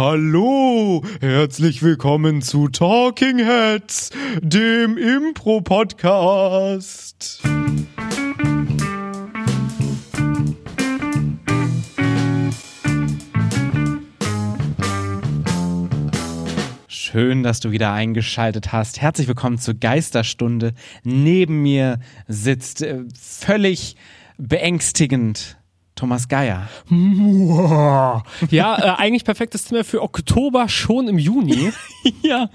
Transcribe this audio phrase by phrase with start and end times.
[0.00, 4.10] Hallo, herzlich willkommen zu Talking Heads,
[4.40, 7.42] dem Impro-Podcast.
[16.86, 19.00] Schön, dass du wieder eingeschaltet hast.
[19.00, 20.74] Herzlich willkommen zur Geisterstunde.
[21.02, 23.96] Neben mir sitzt äh, völlig
[24.36, 25.57] beängstigend
[25.98, 26.68] Thomas Geier.
[28.50, 31.72] Ja, äh, eigentlich perfektes Thema für Oktober, schon im Juni.
[32.22, 32.48] ja.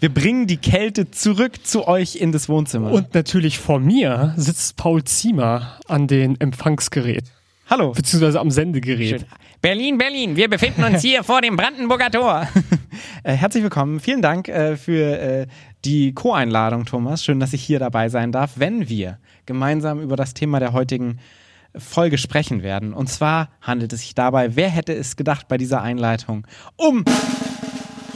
[0.00, 2.90] Wir bringen die Kälte zurück zu euch in das Wohnzimmer.
[2.90, 7.24] Und natürlich vor mir sitzt Paul Ziemer an den Empfangsgerät.
[7.68, 7.92] Hallo.
[7.92, 9.20] Beziehungsweise am Sendegerät.
[9.20, 9.24] Schön.
[9.60, 12.48] Berlin, Berlin, wir befinden uns hier vor dem Brandenburger Tor.
[13.22, 14.00] äh, herzlich willkommen.
[14.00, 15.46] Vielen Dank äh, für äh,
[15.84, 17.22] die Co-Einladung, Thomas.
[17.22, 21.18] Schön, dass ich hier dabei sein darf, wenn wir gemeinsam über das Thema der heutigen
[21.76, 22.92] Folge sprechen werden.
[22.92, 26.46] Und zwar handelt es sich dabei, wer hätte es gedacht bei dieser Einleitung,
[26.76, 27.04] um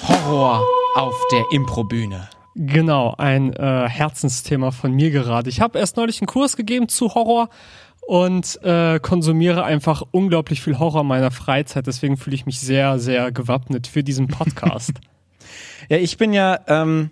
[0.07, 2.29] Horror auf der Improbühne.
[2.55, 5.49] Genau, ein äh, Herzensthema von mir gerade.
[5.49, 7.49] Ich habe erst neulich einen Kurs gegeben zu Horror
[8.07, 11.87] und äh, konsumiere einfach unglaublich viel Horror in meiner Freizeit.
[11.87, 14.93] Deswegen fühle ich mich sehr, sehr gewappnet für diesen Podcast.
[15.89, 17.11] ja, ich bin ja ähm,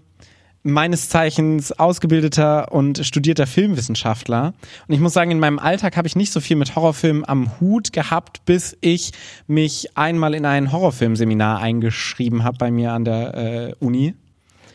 [0.63, 4.53] meines Zeichens ausgebildeter und studierter Filmwissenschaftler.
[4.87, 7.61] Und ich muss sagen, in meinem Alltag habe ich nicht so viel mit Horrorfilmen am
[7.61, 9.13] Hut gehabt, bis ich
[9.47, 14.15] mich einmal in ein Horrorfilmseminar eingeschrieben habe bei mir an der äh, Uni.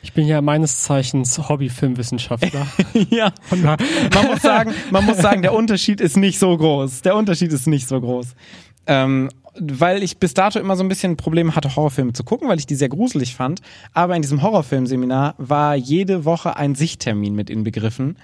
[0.02, 2.68] Ich bin ja meines Zeichens Hobby-Filmwissenschaftler.
[3.10, 3.34] ja.
[3.50, 7.02] Man muss sagen, man muss sagen, der Unterschied ist nicht so groß.
[7.02, 8.36] Der Unterschied ist nicht so groß.
[8.86, 12.48] Ähm, weil ich bis dato immer so ein bisschen ein Problem hatte, Horrorfilme zu gucken,
[12.48, 13.62] weil ich die sehr gruselig fand.
[13.94, 18.18] Aber in diesem Horrorfilmseminar war jede Woche ein Sichttermin mit inbegriffen,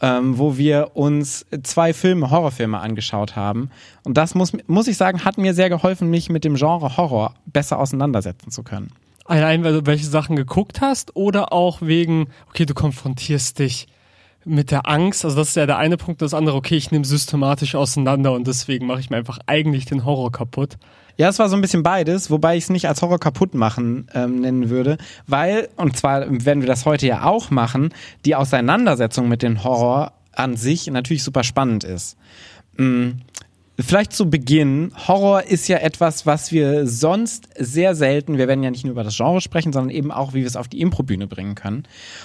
[0.00, 3.70] ähm, wo wir uns zwei Filme, Horrorfilme angeschaut haben.
[4.04, 7.34] Und das muss, muss ich sagen, hat mir sehr geholfen, mich mit dem Genre Horror
[7.46, 8.90] besser auseinandersetzen zu können.
[9.24, 13.88] Allein, weil du welche Sachen geguckt hast oder auch wegen, okay, du konfrontierst dich
[14.46, 17.04] mit der Angst, also das ist ja der eine Punkt, das andere, okay, ich nehme
[17.04, 20.78] systematisch auseinander und deswegen mache ich mir einfach eigentlich den Horror kaputt.
[21.18, 24.06] Ja, es war so ein bisschen beides, wobei ich es nicht als Horror kaputt machen
[24.14, 27.92] ähm, nennen würde, weil, und zwar werden wir das heute ja auch machen,
[28.24, 32.16] die Auseinandersetzung mit dem Horror an sich natürlich super spannend ist.
[32.76, 33.22] Mhm.
[33.78, 38.70] Vielleicht zu Beginn, Horror ist ja etwas, was wir sonst sehr selten, wir werden ja
[38.70, 41.26] nicht nur über das Genre sprechen, sondern eben auch, wie wir es auf die Improbühne
[41.26, 41.82] bringen können.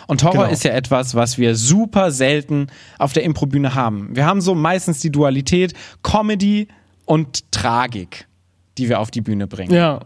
[0.07, 0.53] Und Horror genau.
[0.53, 2.67] ist ja etwas, was wir super selten
[2.99, 4.15] auf der Improbühne haben.
[4.15, 5.73] Wir haben so meistens die Dualität
[6.03, 6.69] Comedy
[7.05, 8.27] und Tragik,
[8.77, 9.73] die wir auf die Bühne bringen.
[9.73, 9.99] Ja.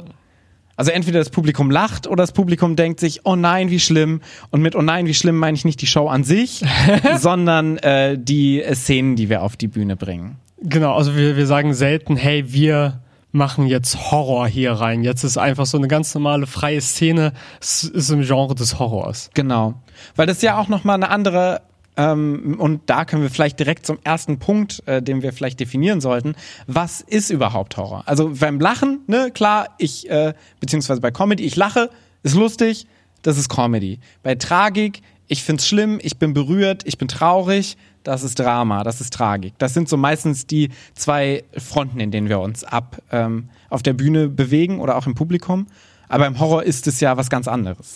[0.77, 4.21] Also entweder das Publikum lacht oder das Publikum denkt sich, oh nein, wie schlimm.
[4.49, 6.65] Und mit oh nein, wie schlimm meine ich nicht die Show an sich,
[7.17, 10.39] sondern äh, die Szenen, die wir auf die Bühne bringen.
[10.57, 13.01] Genau, also wir, wir sagen selten, hey, wir
[13.31, 15.03] machen jetzt Horror hier rein.
[15.03, 19.29] Jetzt ist einfach so eine ganz normale freie Szene, es ist im Genre des Horrors.
[19.33, 19.75] Genau,
[20.15, 21.61] weil das ja auch nochmal eine andere
[21.97, 26.01] ähm, und da können wir vielleicht direkt zum ersten Punkt, äh, den wir vielleicht definieren
[26.01, 26.35] sollten.
[26.67, 28.03] Was ist überhaupt Horror?
[28.05, 31.89] Also beim Lachen, ne, klar, ich, äh, beziehungsweise bei Comedy, ich lache,
[32.23, 32.87] ist lustig,
[33.21, 33.99] das ist Comedy.
[34.23, 39.01] Bei Tragik, ich find's schlimm, ich bin berührt, ich bin traurig, das ist Drama, das
[39.01, 39.53] ist Tragik.
[39.57, 43.93] Das sind so meistens die zwei Fronten, in denen wir uns ab ähm, auf der
[43.93, 45.67] Bühne bewegen oder auch im Publikum.
[46.07, 47.95] Aber im Horror ist es ja was ganz anderes.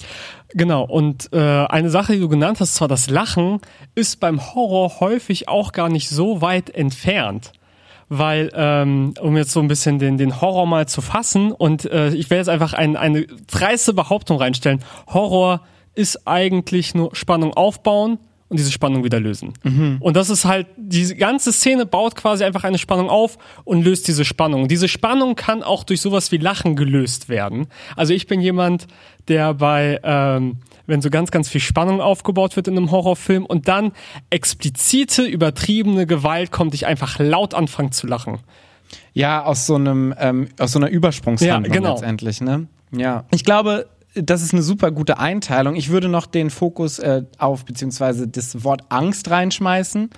[0.53, 3.61] Genau, und äh, eine Sache, die du genannt hast, zwar das Lachen,
[3.93, 7.53] ist beim Horror häufig auch gar nicht so weit entfernt.
[8.11, 12.09] Weil, ähm, um jetzt so ein bisschen den, den Horror mal zu fassen, und äh,
[12.09, 14.83] ich werde jetzt einfach ein, eine dreiste Behauptung reinstellen.
[15.05, 15.61] Horror
[15.93, 18.17] ist eigentlich nur Spannung aufbauen,
[18.49, 19.53] und diese Spannung wieder lösen.
[19.63, 19.97] Mhm.
[19.99, 24.07] Und das ist halt, diese ganze Szene baut quasi einfach eine Spannung auf und löst
[24.07, 24.67] diese Spannung.
[24.67, 27.67] Diese Spannung kann auch durch sowas wie Lachen gelöst werden.
[27.95, 28.88] Also ich bin jemand,
[29.27, 30.57] der bei, ähm,
[30.88, 33.91] wenn so ganz, ganz viel Spannung aufgebaut wird in einem Horrorfilm und dann
[34.31, 38.39] explizite, übertriebene Gewalt kommt, ich einfach laut anfange zu lachen.
[39.13, 41.94] Ja, aus so einem, ähm, aus so einer Übersprungshandlung ja, genau.
[41.94, 42.68] letztendlich, ne?
[42.91, 43.25] Ja.
[43.31, 45.75] Ich glaube, das ist eine super gute Einteilung.
[45.75, 50.09] Ich würde noch den Fokus äh, auf beziehungsweise das Wort Angst reinschmeißen,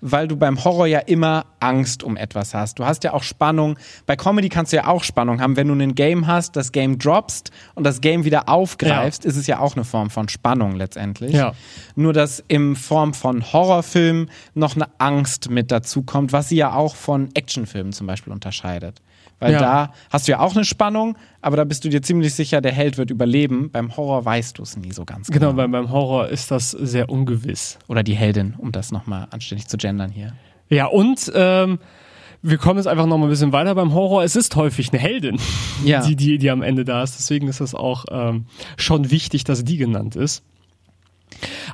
[0.00, 2.78] weil du beim Horror ja immer Angst um etwas hast.
[2.78, 3.78] Du hast ja auch Spannung.
[4.06, 5.56] Bei Comedy kannst du ja auch Spannung haben.
[5.56, 9.30] Wenn du ein Game hast, das Game droppst und das Game wieder aufgreifst, ja.
[9.30, 11.32] ist es ja auch eine Form von Spannung letztendlich.
[11.32, 11.52] Ja.
[11.94, 16.74] Nur, dass in Form von Horrorfilmen noch eine Angst mit dazu kommt, was sie ja
[16.74, 19.00] auch von Actionfilmen zum Beispiel unterscheidet.
[19.42, 19.58] Weil ja.
[19.60, 22.72] da hast du ja auch eine Spannung, aber da bist du dir ziemlich sicher, der
[22.72, 23.70] Held wird überleben.
[23.70, 25.50] Beim Horror weißt du es nie so ganz genau.
[25.50, 27.78] Genau, weil beim Horror ist das sehr ungewiss.
[27.88, 30.32] Oder die Heldin, um das nochmal anständig zu gendern hier.
[30.68, 31.80] Ja, und ähm,
[32.42, 34.24] wir kommen jetzt einfach noch mal ein bisschen weiter beim Horror.
[34.24, 35.38] Es ist häufig eine Heldin,
[35.84, 36.02] Ja.
[36.06, 37.16] die, die, die am Ende da ist.
[37.18, 38.46] Deswegen ist es auch ähm,
[38.76, 40.42] schon wichtig, dass die genannt ist.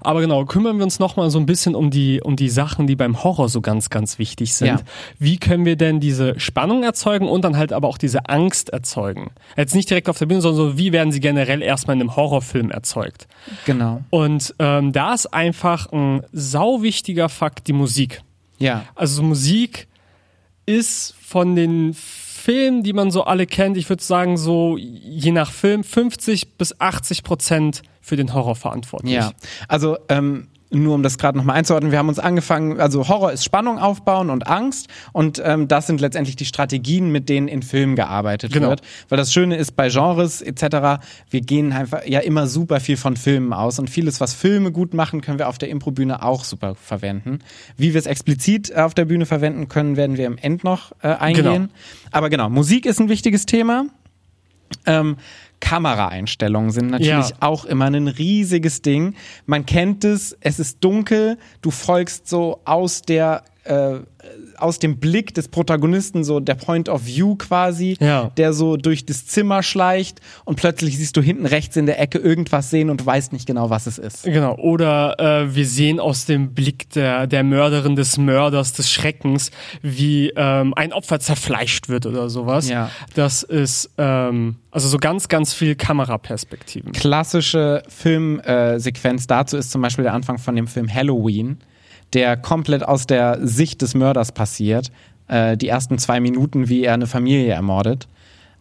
[0.00, 2.86] Aber genau, kümmern wir uns noch mal so ein bisschen um die, um die Sachen,
[2.86, 4.68] die beim Horror so ganz, ganz wichtig sind.
[4.68, 4.80] Ja.
[5.18, 9.30] Wie können wir denn diese Spannung erzeugen und dann halt aber auch diese Angst erzeugen?
[9.56, 12.16] Jetzt nicht direkt auf der Bühne, sondern so, wie werden sie generell erstmal in einem
[12.16, 13.26] Horrorfilm erzeugt?
[13.64, 14.02] Genau.
[14.10, 18.22] Und ähm, da ist einfach ein sau wichtiger Fakt die Musik.
[18.58, 18.84] Ja.
[18.94, 19.88] Also Musik
[20.66, 25.50] ist von den Filmen, die man so alle kennt, ich würde sagen so je nach
[25.50, 29.12] Film 50 bis 80 Prozent für den Horror verantwortlich.
[29.12, 29.32] Ja,
[29.68, 33.42] also ähm, nur um das gerade nochmal einzuordnen, wir haben uns angefangen, also Horror ist
[33.42, 37.96] Spannung aufbauen und Angst und ähm, das sind letztendlich die Strategien, mit denen in Filmen
[37.96, 38.68] gearbeitet Genau.
[38.68, 38.82] wird.
[39.08, 41.00] Weil das Schöne ist bei Genres etc.,
[41.30, 44.92] wir gehen einfach ja immer super viel von Filmen aus und vieles, was Filme gut
[44.92, 47.38] machen, können wir auf der Improbühne auch super verwenden.
[47.78, 50.92] Wie wir es explizit äh, auf der Bühne verwenden können, werden wir im End noch
[51.02, 51.44] äh, eingehen.
[51.44, 51.68] Genau.
[52.10, 53.86] Aber genau, Musik ist ein wichtiges Thema.
[54.84, 55.16] Ähm,
[55.60, 57.36] Kameraeinstellungen sind natürlich Ja.
[57.40, 59.14] auch immer ein riesiges Ding.
[59.46, 63.98] Man kennt es, es ist dunkel, du folgst so aus der äh,
[64.60, 68.30] aus dem Blick des Protagonisten so der Point of View quasi, Ja.
[68.36, 72.18] der so durch das Zimmer schleicht und plötzlich siehst du hinten rechts in der Ecke
[72.18, 74.24] irgendwas sehen und du weißt nicht genau, was es ist.
[74.24, 79.50] Genau, oder äh, wir sehen aus dem Blick der, der Mörderin, des Mörders, des Schreckens,
[79.82, 82.68] wie ähm, ein Opfer zerfleischt wird oder sowas.
[82.68, 82.90] Ja.
[83.14, 86.92] Das ist ähm, also so ganz, ganz viel Kameraperspektiven.
[86.92, 91.58] Klassische Filmsequenz dazu ist zum Beispiel der Anfang von dem Film Halloween,
[92.12, 94.90] der komplett aus der Sicht des Mörders passiert.
[95.28, 98.08] Äh, die ersten zwei Minuten, wie er eine Familie ermordet.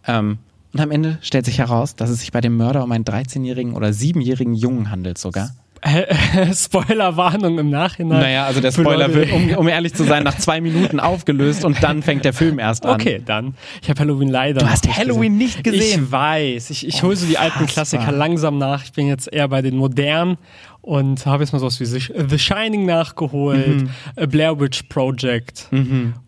[0.06, 0.40] Ähm,
[0.74, 3.74] und am Ende stellt sich heraus, dass es sich bei dem Mörder um einen 13-jährigen
[3.74, 5.52] oder 7-jährigen Jungen handelt sogar.
[6.54, 8.20] Spoilerwarnung im Nachhinein.
[8.20, 11.82] Naja, also der Spoiler wird, um, um ehrlich zu sein, nach zwei Minuten aufgelöst und
[11.84, 12.96] dann fängt der Film erst an.
[12.96, 13.56] Okay, dann.
[13.82, 14.62] Ich habe Halloween leider.
[14.62, 16.04] Du hast Halloween nicht gesehen.
[16.04, 16.70] Ich weiß.
[16.72, 17.66] Ich, ich hole so die alten.
[17.68, 18.84] Klassiker langsam nach.
[18.84, 20.38] Ich bin jetzt eher bei den modernen
[20.88, 22.00] und habe jetzt mal sowas wie The
[22.30, 23.90] The Shining nachgeholt, Mhm.
[24.16, 25.68] äh, Blair Witch Project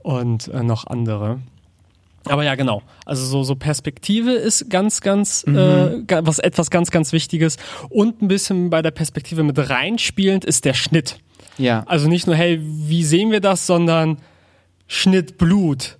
[0.03, 1.39] und äh, noch andere.
[2.25, 2.81] Aber ja, genau.
[3.05, 5.55] Also so, so Perspektive ist ganz, ganz, Mhm.
[6.07, 7.55] äh, was etwas ganz, ganz Wichtiges.
[7.89, 11.19] Und ein bisschen bei der Perspektive mit reinspielend ist der Schnitt.
[11.57, 11.83] Ja.
[11.87, 14.17] Also nicht nur, hey, wie sehen wir das, sondern
[14.87, 15.97] Schnitt Blut,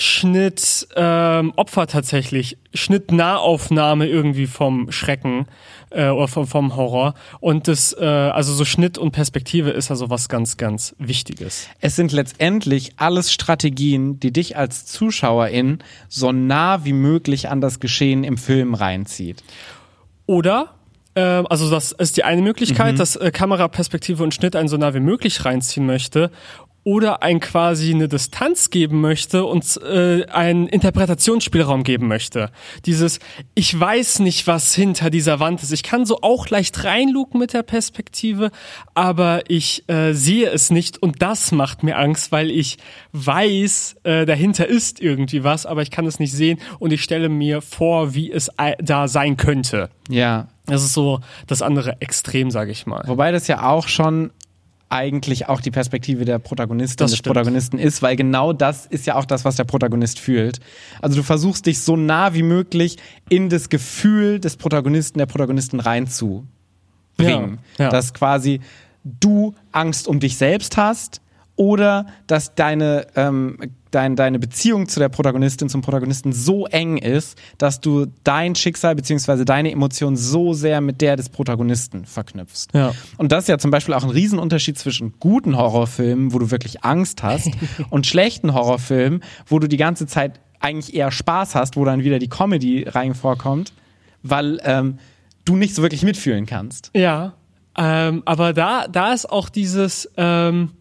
[0.00, 5.46] Schnitt ähm, Opfer tatsächlich, Schnitt Nahaufnahme irgendwie vom Schrecken
[5.90, 7.14] äh, oder vom, vom Horror.
[7.40, 11.66] Und das, äh, also so Schnitt und Perspektive ist also was ganz, ganz Wichtiges.
[11.80, 17.80] Es sind letztendlich alles Strategien, die dich als Zuschauerin so nah wie möglich an das
[17.80, 19.42] Geschehen im Film reinzieht.
[20.26, 20.76] Oder
[21.18, 24.94] ähm, also das ist die eine Möglichkeit, dass äh, Kameraperspektive und Schnitt einen so nah
[24.94, 26.30] wie möglich reinziehen möchte.
[26.88, 32.50] Oder ein quasi eine Distanz geben möchte und äh, einen Interpretationsspielraum geben möchte.
[32.86, 33.18] Dieses,
[33.54, 35.70] ich weiß nicht, was hinter dieser Wand ist.
[35.70, 38.50] Ich kann so auch leicht reinluken mit der Perspektive,
[38.94, 42.78] aber ich äh, sehe es nicht und das macht mir Angst, weil ich
[43.12, 47.28] weiß, äh, dahinter ist irgendwie was, aber ich kann es nicht sehen und ich stelle
[47.28, 49.90] mir vor, wie es da sein könnte.
[50.08, 50.48] Ja.
[50.64, 53.02] Das ist so das andere Extrem, sage ich mal.
[53.06, 54.30] Wobei das ja auch schon
[54.90, 57.34] eigentlich auch die Perspektive der Protagonistin Das des stimmt.
[57.34, 60.60] Protagonisten ist, weil genau das ist ja auch das, was der Protagonist fühlt.
[61.02, 62.96] Also du versuchst dich so nah wie möglich
[63.28, 66.48] in das Gefühl des Protagonisten, der Protagonisten reinzubringen.
[67.18, 67.88] Ja, ja.
[67.90, 68.60] Dass quasi
[69.04, 71.20] du Angst um dich selbst hast
[71.56, 73.58] oder dass deine, ähm,
[73.90, 78.94] dein, deine Beziehung zu der Protagonistin, zum Protagonisten so eng ist, dass du dein Schicksal
[78.94, 82.68] beziehungsweise deine Emotionen so sehr mit der des Protagonisten verknüpfst.
[82.72, 82.92] Ja.
[83.16, 86.84] Und das ist ja zum Beispiel auch ein Riesenunterschied zwischen guten Horrorfilmen, wo du wirklich
[86.84, 87.50] Angst hast,
[87.90, 92.18] und schlechten Horrorfilmen, wo du die ganze Zeit eigentlich eher Spaß hast, wo dann wieder
[92.18, 93.72] die Comedy rein vorkommt,
[94.22, 94.98] weil ähm,
[95.44, 96.90] du nicht so wirklich mitfühlen kannst.
[96.94, 97.34] Ja,
[97.76, 100.72] ähm, aber da, da ist auch dieses, ähm,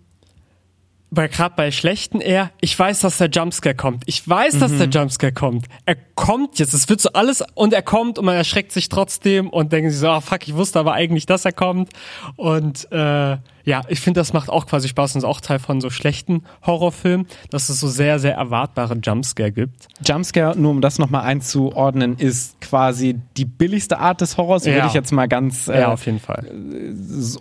[1.11, 4.03] gerade bei schlechten eher, ich weiß, dass der Jumpscare kommt.
[4.05, 5.67] Ich weiß, dass der Jumpscare kommt.
[5.85, 6.73] Er kommt jetzt.
[6.73, 9.99] Es wird so alles und er kommt und man erschreckt sich trotzdem und denken sich
[9.99, 11.91] so, ah fuck, ich wusste aber eigentlich, dass er kommt.
[12.35, 13.37] Und äh,
[13.67, 16.43] ja, ich finde, das macht auch quasi Spaß und ist auch Teil von so schlechten
[16.65, 19.89] Horrorfilmen, dass es so sehr, sehr erwartbare Jumpscare gibt.
[20.07, 24.88] Jumpscare, nur um das nochmal einzuordnen, ist quasi die billigste Art des Horrors, würde Ja.
[24.88, 26.45] ich jetzt mal ganz äh, Ja, auf jeden Fall.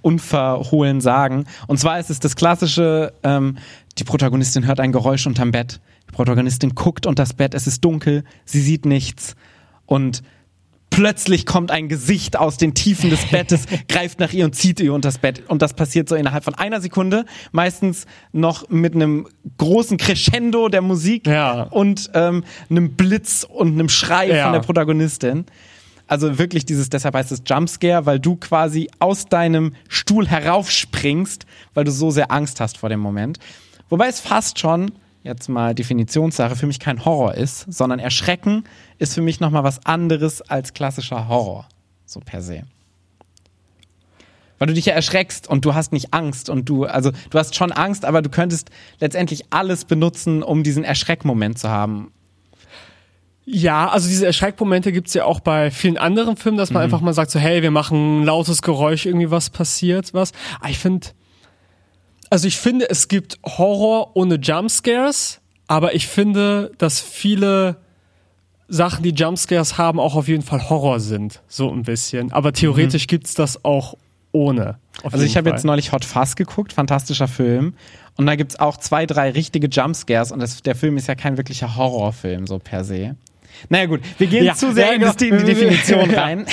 [0.02, 1.44] unverhohlen sagen.
[1.66, 3.58] Und zwar ist es das klassische, ähm,
[3.98, 5.80] die Protagonistin hört ein Geräusch unterm Bett.
[6.08, 9.36] Die Protagonistin guckt unter das Bett, es ist dunkel, sie sieht nichts.
[9.86, 10.22] Und
[10.90, 14.94] Plötzlich kommt ein Gesicht aus den Tiefen des Bettes, greift nach ihr und zieht ihr
[14.94, 15.42] unter das Bett.
[15.48, 17.26] Und das passiert so innerhalb von einer Sekunde.
[17.52, 19.26] Meistens noch mit einem
[19.58, 21.62] großen Crescendo der Musik Ja.
[21.64, 24.44] und ähm, einem Blitz und einem Schrei Ja.
[24.44, 25.44] von der Protagonistin.
[26.06, 31.84] Also wirklich dieses, deshalb heißt es Jumpscare, weil du quasi aus deinem Stuhl heraufspringst, weil
[31.84, 33.38] du so sehr Angst hast vor dem Moment.
[33.88, 34.92] Wobei es fast schon,
[35.26, 38.64] jetzt mal Definitionssache, für mich kein Horror ist, sondern Erschrecken
[38.98, 41.66] ist für mich nochmal was anderes als klassischer Horror.
[42.06, 42.62] So per se.
[44.58, 47.54] Weil du dich ja erschreckst und du hast nicht Angst und du, also du hast
[47.54, 52.10] schon Angst, aber du könntest letztendlich alles benutzen, um diesen Erschreckmoment zu haben.
[53.44, 57.14] Ja, also diese Erschreckmomente gibt's ja auch bei vielen anderen Filmen, dass man einfach mal
[57.14, 60.32] sagt so, hey, wir machen ein lautes Geräusch, irgendwie was passiert, was.
[60.58, 61.08] Aber ich finde,
[62.30, 67.76] also ich finde, es gibt Horror ohne Jumpscares, aber ich finde, dass viele
[68.68, 72.32] Sachen, die Jumpscares haben, auch auf jeden Fall Horror sind, so ein bisschen.
[72.32, 73.96] Aber theoretisch gibt's das auch
[74.32, 74.78] ohne.
[75.02, 77.74] Also ich habe jetzt neulich Hot Fuzz geguckt, fantastischer Film.
[78.16, 81.36] Und da gibt's auch zwei, drei richtige Jumpscares und das, der Film ist ja kein
[81.36, 83.16] wirklicher Horrorfilm, so per se.
[83.68, 85.40] Naja gut, wir gehen Ja, zu sehr ja, in, das, in genau.
[85.40, 86.46] die Definition rein.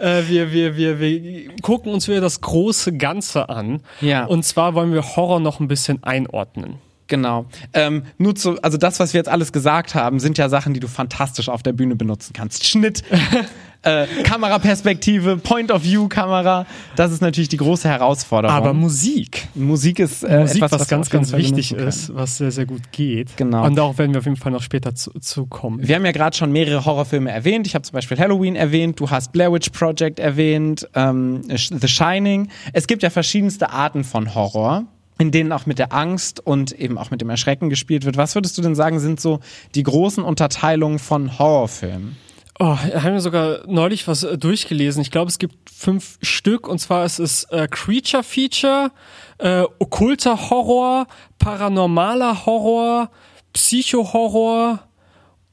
[0.00, 3.80] Äh, wir, wir, wir, wir gucken uns wieder das große Ganze an.
[4.00, 4.24] Ja.
[4.24, 6.78] Und zwar wollen wir Horror noch ein bisschen einordnen.
[7.06, 7.46] Genau.
[7.74, 10.80] Ähm, nur zu, also das, was wir jetzt alles gesagt haben, sind ja Sachen, die
[10.80, 12.64] du fantastisch auf der Bühne benutzen kannst.
[12.64, 13.02] Schnitt,
[13.82, 16.66] äh, Kameraperspektive, Point-of-View-Kamera.
[16.96, 18.56] Das ist natürlich die große Herausforderung.
[18.56, 19.48] Aber Musik.
[19.54, 22.92] Musik ist äh, Musik, etwas, was, was ganz, ganz wichtig ist, was sehr, sehr gut
[22.92, 23.36] geht.
[23.36, 23.66] Genau.
[23.66, 25.86] Und darauf werden wir auf jeden Fall noch später zu, zu kommen.
[25.86, 27.66] Wir haben ja gerade schon mehrere Horrorfilme erwähnt.
[27.66, 32.48] Ich habe zum Beispiel Halloween erwähnt, du hast Blair Witch Project erwähnt, ähm, The Shining.
[32.72, 34.84] Es gibt ja verschiedenste Arten von Horror,
[35.22, 38.16] in denen auch mit der Angst und eben auch mit dem Erschrecken gespielt wird.
[38.16, 39.38] Was würdest du denn sagen, sind so
[39.76, 42.16] die großen Unterteilungen von Horrorfilmen?
[42.58, 45.00] Oh, haben wir sogar neulich was äh, durchgelesen.
[45.00, 46.66] Ich glaube, es gibt fünf Stück.
[46.66, 48.90] Und zwar ist es äh, Creature Feature,
[49.38, 51.06] äh, okkulter Horror,
[51.38, 53.08] paranormaler Horror,
[53.52, 54.80] Psycho-Horror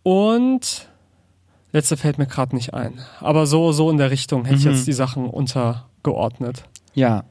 [0.02, 0.88] und
[1.74, 3.00] letzte fällt mir gerade nicht ein.
[3.20, 6.64] Aber so, so in der Richtung hätte ich jetzt die Sachen untergeordnet.
[6.94, 7.24] Ja.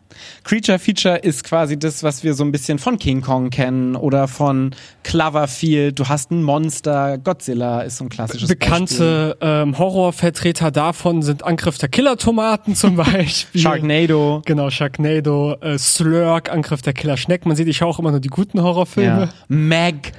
[0.45, 4.27] Creature Feature ist quasi das, was wir so ein bisschen von King Kong kennen oder
[4.27, 4.75] von
[5.05, 5.99] Cloverfield.
[5.99, 8.57] Du hast ein Monster, Godzilla ist so ein klassisches Beispiel.
[8.57, 13.61] Bekannte ähm, Horrorvertreter davon sind Angriff der Killertomaten zum Beispiel.
[13.61, 14.43] Sharknado.
[14.45, 17.49] Genau, Sharknado, äh, Slurk, Angriff der Killerschnecken.
[17.49, 19.21] Man sieht, ich schaue auch immer nur die guten Horrorfilme.
[19.23, 19.29] Ja.
[19.49, 20.13] Meg.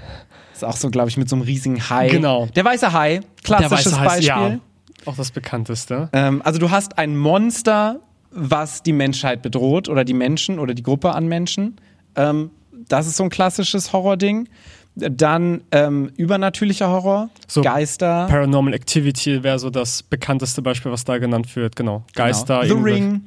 [0.54, 2.10] Ist auch so, glaube ich, mit so einem riesigen Hai.
[2.10, 2.48] Genau.
[2.56, 3.22] Der weiße Hai.
[3.44, 4.26] Klassisches weiße Hai, Beispiel.
[4.28, 4.60] ja.
[5.06, 6.10] Auch das bekannteste.
[6.12, 10.84] Ähm, also du hast ein Monster, was die Menschheit bedroht oder die Menschen oder die
[10.84, 11.78] Gruppe an Menschen.
[12.16, 12.52] Ähm,
[12.88, 14.48] das ist so ein klassisches Horrording.
[14.96, 21.18] Dann ähm, übernatürlicher Horror, So Geister, Paranormal Activity wäre so das bekannteste Beispiel, was da
[21.20, 21.76] genannt wird.
[21.76, 22.04] Genau.
[22.16, 22.62] Geister.
[22.62, 22.76] genau.
[22.76, 23.22] The Ring,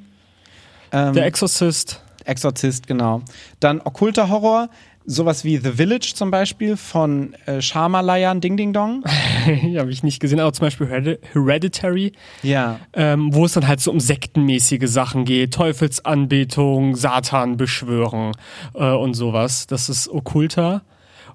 [0.92, 2.02] ähm, Der Exorcist.
[2.25, 3.23] Exorzist, genau.
[3.61, 4.68] Dann okkulter Horror,
[5.04, 9.04] sowas wie The Village zum Beispiel von äh, Shyamalan Ding Ding Dong.
[9.66, 13.66] ja, habe ich nicht gesehen, aber zum Beispiel Heredi- Hereditary, Ja, ähm, wo es dann
[13.66, 18.32] halt so um sektenmäßige Sachen geht, Teufelsanbetung, Satan beschwören
[18.75, 19.66] äh, und sowas.
[19.66, 20.82] Das ist okkulter.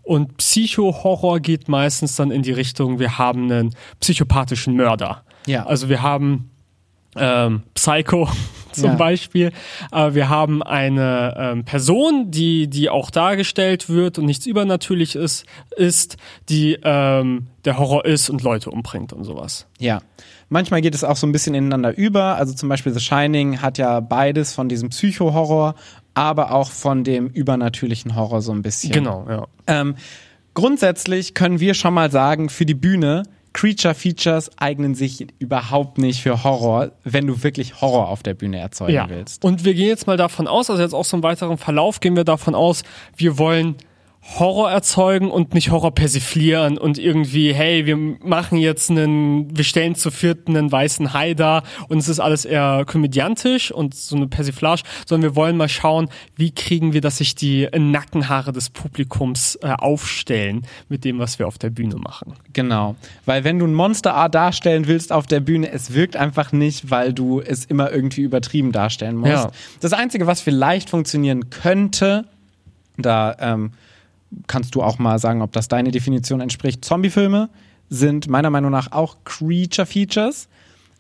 [0.04, 5.24] Und Psycho-Horror geht meistens dann in die Richtung, wir haben einen psychopathischen Mörder.
[5.46, 5.66] Ja.
[5.66, 6.50] Also wir haben
[7.18, 8.30] ähm, Psycho
[8.78, 8.96] zum Ja.
[8.96, 9.52] Beispiel.
[9.92, 15.46] Aber wir haben eine ähm, Person, die, die auch dargestellt wird und nichts übernatürlich ist,
[15.76, 16.18] ist,
[16.50, 19.68] die ähm, der Horror ist und Leute umbringt und sowas.
[19.80, 20.00] Ja.
[20.50, 22.36] Manchmal geht es auch so ein bisschen ineinander über.
[22.38, 25.76] Also zum Beispiel The Shining hat ja beides von diesem Psycho-Horror,
[26.14, 28.94] aber auch von dem übernatürlichen Horror so ein bisschen.
[28.94, 29.48] Genau, ja.
[29.68, 29.96] Ähm,
[30.54, 33.24] grundsätzlich können wir schon mal sagen, für die Bühne,
[33.58, 38.60] Creature Features eignen sich überhaupt nicht für Horror, wenn du wirklich Horror auf der Bühne
[38.60, 39.10] erzeugen ja.
[39.10, 39.44] willst.
[39.44, 42.16] Und wir gehen jetzt mal davon aus, also jetzt auch so im weiteren Verlauf gehen
[42.16, 42.84] wir davon aus,
[43.16, 43.78] wir wollen
[44.22, 49.96] Horror erzeugen und nicht Horror persiflieren und irgendwie, hey, wir machen jetzt einen, wir stellen
[49.96, 54.28] zu vierten einen weißen Hai da und es ist alles eher komödiantisch und so eine
[54.28, 59.58] Persiflage, sondern wir wollen mal schauen, wie kriegen wir, dass sich die Nackenhaare des Publikums
[59.62, 62.34] äh, aufstellen mit dem, was wir auf der Bühne machen.
[62.52, 62.96] Genau.
[63.26, 66.92] Weil wenn du ein Monster A darstellen willst auf der Bühne, es wirkt einfach nicht,
[66.92, 69.32] weil du es immer irgendwie übertrieben darstellen musst.
[69.32, 69.52] Ja.
[69.80, 72.26] Das Einzige, was vielleicht funktionieren könnte,
[72.98, 73.72] da ähm,
[74.48, 76.84] kannst du auch mal sagen, ob das deine Definition entspricht.
[76.84, 77.50] Zombiefilme
[77.90, 80.48] sind meiner Meinung nach auch Creature Features,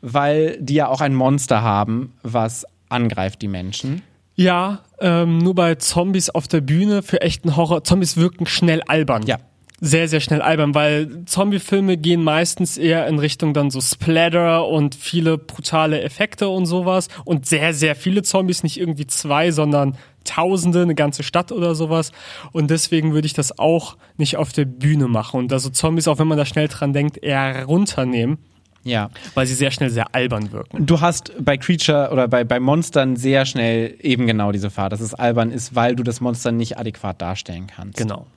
[0.02, 4.02] weil die ja auch ein Monster haben, was angreift die Menschen.
[4.36, 9.24] Ja, ähm, nur bei Zombies auf der Bühne für echten Horror, Zombies wirken schnell albern.
[9.26, 9.38] Ja.
[9.80, 14.96] sehr, sehr schnell albern, weil Zombie-Filme gehen meistens eher in Richtung dann so Splatter und
[14.96, 19.96] viele brutale Effekte und sowas und sehr, sehr viele Zombies, nicht irgendwie zwei, sondern
[20.28, 22.12] Tausende, eine ganze Stadt oder sowas.
[22.52, 26.20] Und deswegen würde ich das auch nicht auf der Bühne machen und also Zombies, auch
[26.20, 28.38] wenn man da schnell dran denkt, eher runternehmen.
[28.84, 29.10] Ja.
[29.34, 30.86] Weil sie sehr schnell sehr albern wirken.
[30.86, 35.02] Du hast bei Creature oder bei, bei Monstern sehr schnell eben genau diese Fahrt, dass
[35.02, 37.98] es albern ist, weil du das Monster nicht adäquat darstellen kannst.
[37.98, 38.28] Genau.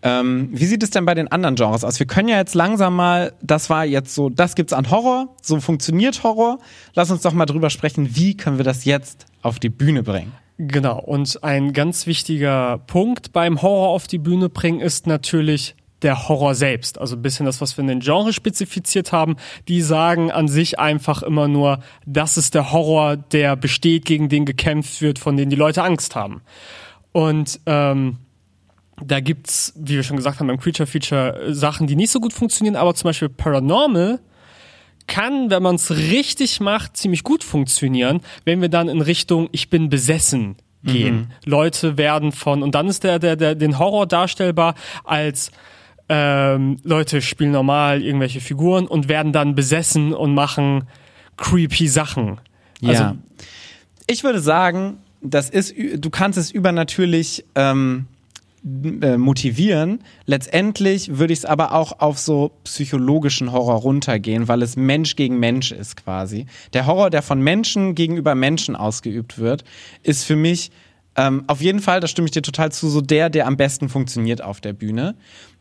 [0.00, 1.98] Ähm, wie sieht es denn bei den anderen Genres aus?
[1.98, 5.58] Wir können ja jetzt langsam mal, das war jetzt so, das gibt's an Horror, so
[5.60, 6.60] funktioniert Horror.
[6.94, 10.32] Lass uns doch mal drüber sprechen, wie können wir das jetzt auf die Bühne bringen?
[10.58, 10.98] Genau.
[10.98, 16.54] Und ein ganz wichtiger Punkt beim Horror auf die Bühne bringen ist natürlich der Horror
[16.54, 16.98] selbst.
[16.98, 19.36] Also ein bisschen das, was wir in den Genre spezifiziert haben.
[19.68, 24.44] Die sagen an sich einfach immer nur, das ist der Horror, der besteht, gegen den
[24.44, 26.42] gekämpft wird, von dem die Leute Angst haben.
[27.12, 28.18] Und ähm,
[29.04, 32.32] da gibt's, wie wir schon gesagt haben, beim Creature Feature Sachen, die nicht so gut
[32.32, 34.20] funktionieren, aber zum Beispiel Paranormal
[35.08, 39.70] kann, wenn man es richtig macht, ziemlich gut funktionieren, wenn wir dann in Richtung Ich
[39.70, 41.16] bin besessen gehen.
[41.16, 41.26] Mhm.
[41.44, 45.50] Leute werden von, und dann ist der, der, der, den Horror darstellbar als
[46.08, 50.84] ähm, Leute spielen normal irgendwelche Figuren und werden dann besessen und machen
[51.36, 52.40] creepy Sachen.
[52.82, 53.16] Also, ja.
[54.06, 58.06] Ich würde sagen, das ist, du kannst es übernatürlich ähm,
[58.64, 60.00] äh, motivieren.
[60.26, 65.38] Letztendlich würde ich es aber auch auf so psychologischen Horror runtergehen, weil es Mensch gegen
[65.38, 66.46] Mensch ist quasi.
[66.72, 69.64] Der Horror, der von Menschen gegenüber Menschen ausgeübt wird,
[70.02, 70.70] ist für mich
[71.16, 73.88] ähm, auf jeden Fall, da stimme ich dir total zu, so der, der am besten
[73.88, 75.16] funktioniert auf der Bühne.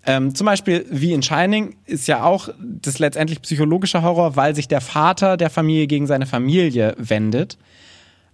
[0.06, 4.68] Ähm, zum Beispiel wie in Shining ist ja auch das letztendlich psychologische Horror, weil sich
[4.68, 7.58] der Vater der Familie gegen seine Familie wendet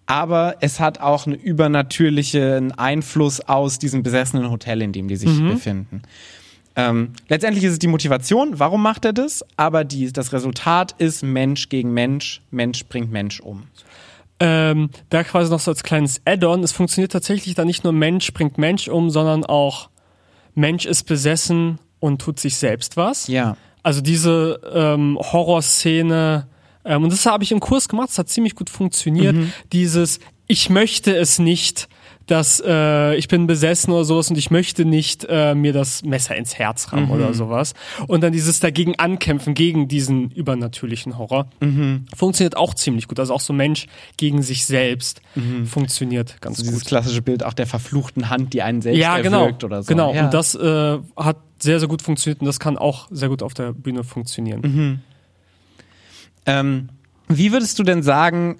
[0.06, 5.30] aber es hat auch einen übernatürlichen Einfluss aus diesem besessenen Hotel, in dem die sich
[5.30, 5.50] mhm.
[5.50, 6.02] befinden.
[6.76, 9.46] Ähm, letztendlich ist es die Motivation, warum macht er das?
[9.58, 13.64] Aber die, das Resultat ist Mensch gegen Mensch, Mensch bringt Mensch um.
[14.40, 18.34] Ähm, da quasi noch so als kleines Add-on, es funktioniert tatsächlich da nicht nur Mensch
[18.34, 19.90] bringt Mensch um, sondern auch
[20.56, 23.28] Mensch ist besessen und tut sich selbst was.
[23.28, 23.56] Ja.
[23.84, 26.48] Also diese ähm, Horrorszene,
[26.86, 29.36] ähm, und das habe ich im Kurs gemacht, es hat ziemlich gut funktioniert.
[29.36, 29.54] Mhm.
[29.72, 31.88] Dieses, ich möchte es nicht,
[32.28, 36.36] dass äh, ich bin besessen oder sowas und ich möchte nicht äh, mir das Messer
[36.36, 37.12] ins Herz rammen mhm.
[37.12, 37.74] oder sowas.
[38.08, 42.06] Und dann dieses dagegen ankämpfen, gegen diesen übernatürlichen Horror, mhm.
[42.16, 43.20] funktioniert auch ziemlich gut.
[43.20, 45.66] Also auch so Mensch gegen sich selbst mhm.
[45.66, 46.82] funktioniert ganz also dieses gut.
[46.82, 49.88] Dieses klassische Bild auch der verfluchten Hand, die einen selbst ja, genau, oder so.
[49.88, 50.26] Genau, ja.
[50.26, 53.54] und das äh, hat sehr, sehr gut funktioniert und das kann auch sehr gut auf
[53.54, 55.02] der Bühne funktionieren.
[56.46, 56.90] Ähm,
[57.28, 58.58] wie würdest du denn sagen,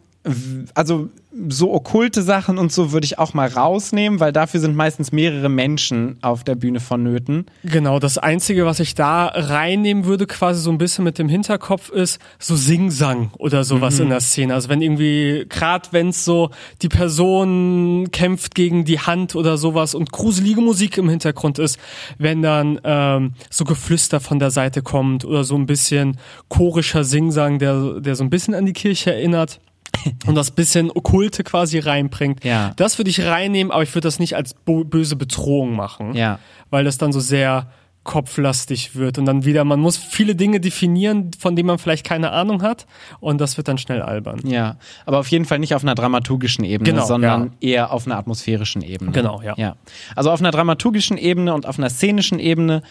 [0.74, 1.10] also
[1.50, 5.50] so okkulte Sachen und so würde ich auch mal rausnehmen, weil dafür sind meistens mehrere
[5.50, 7.46] Menschen auf der Bühne vonnöten.
[7.64, 11.90] Genau, das Einzige, was ich da reinnehmen würde, quasi so ein bisschen mit dem Hinterkopf,
[11.90, 14.04] ist so Singsang oder sowas mhm.
[14.04, 14.54] in der Szene.
[14.54, 19.96] Also wenn irgendwie, gerade wenn es so die Person kämpft gegen die Hand oder sowas
[19.96, 21.80] und gruselige Musik im Hintergrund ist,
[22.20, 26.18] wenn dann ähm, so Geflüster von der Seite kommt oder so ein bisschen
[26.50, 29.60] chorischer Singsang, der, der so ein bisschen an die Kirche erinnert
[30.26, 32.44] und das bisschen Okkulte quasi reinbringt.
[32.44, 32.74] Ja.
[32.76, 36.16] Das würde ich reinnehmen, aber ich würde das nicht als böse Bedrohung machen.
[36.16, 36.40] Ja.
[36.70, 37.68] Weil das dann so sehr
[38.04, 42.32] kopflastig wird und dann wieder, man muss viele Dinge definieren, von denen man vielleicht keine
[42.32, 42.86] Ahnung hat
[43.20, 44.42] und das wird dann schnell albern.
[44.44, 47.70] Ja, aber auf jeden Fall nicht auf einer dramaturgischen Ebene, genau, sondern ja.
[47.70, 49.12] eher auf einer atmosphärischen Ebene.
[49.12, 49.54] Genau, ja.
[49.58, 49.76] ja.
[50.16, 52.84] Also auf einer dramaturgischen Ebene und auf einer szenischen Ebene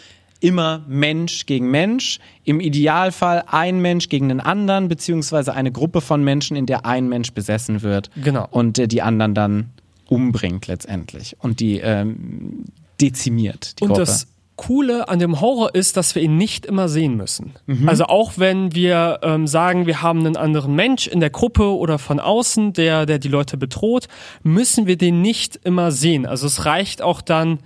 [0.43, 2.19] immer Mensch gegen Mensch.
[2.45, 7.09] Im Idealfall ein Mensch gegen den anderen, beziehungsweise eine Gruppe von Menschen, in der ein
[7.09, 8.11] Mensch besessen wird.
[8.23, 8.47] Genau.
[8.51, 9.71] Und der die anderen dann
[10.09, 12.65] umbringt letztendlich und die ähm,
[13.01, 13.81] dezimiert.
[13.81, 14.01] Die und Gruppe.
[14.01, 14.27] das
[14.57, 17.55] Coole an dem Horror ist, dass wir ihn nicht immer sehen müssen.
[17.67, 17.89] Mhm.
[17.89, 21.99] Also auch wenn wir ähm, sagen, wir haben einen anderen Mensch in der Gruppe oder
[21.99, 24.09] von außen, der, der die Leute bedroht,
[24.43, 26.27] müssen wir den nicht immer sehen.
[26.27, 27.61] Also es reicht auch dann,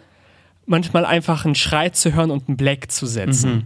[0.66, 3.54] manchmal einfach einen Schrei zu hören und einen Black zu setzen.
[3.54, 3.64] Mhm.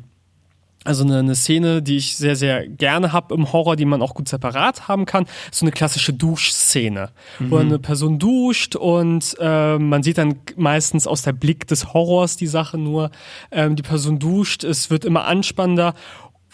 [0.83, 4.15] Also eine, eine Szene, die ich sehr, sehr gerne habe im Horror, die man auch
[4.15, 7.51] gut separat haben kann, so eine klassische Duschszene, mhm.
[7.51, 12.39] wo eine Person duscht und äh, man sieht dann meistens aus der Blick des Horrors
[12.39, 13.11] die Sache nur.
[13.51, 15.95] Ähm, die Person duscht, es wird immer anspannender,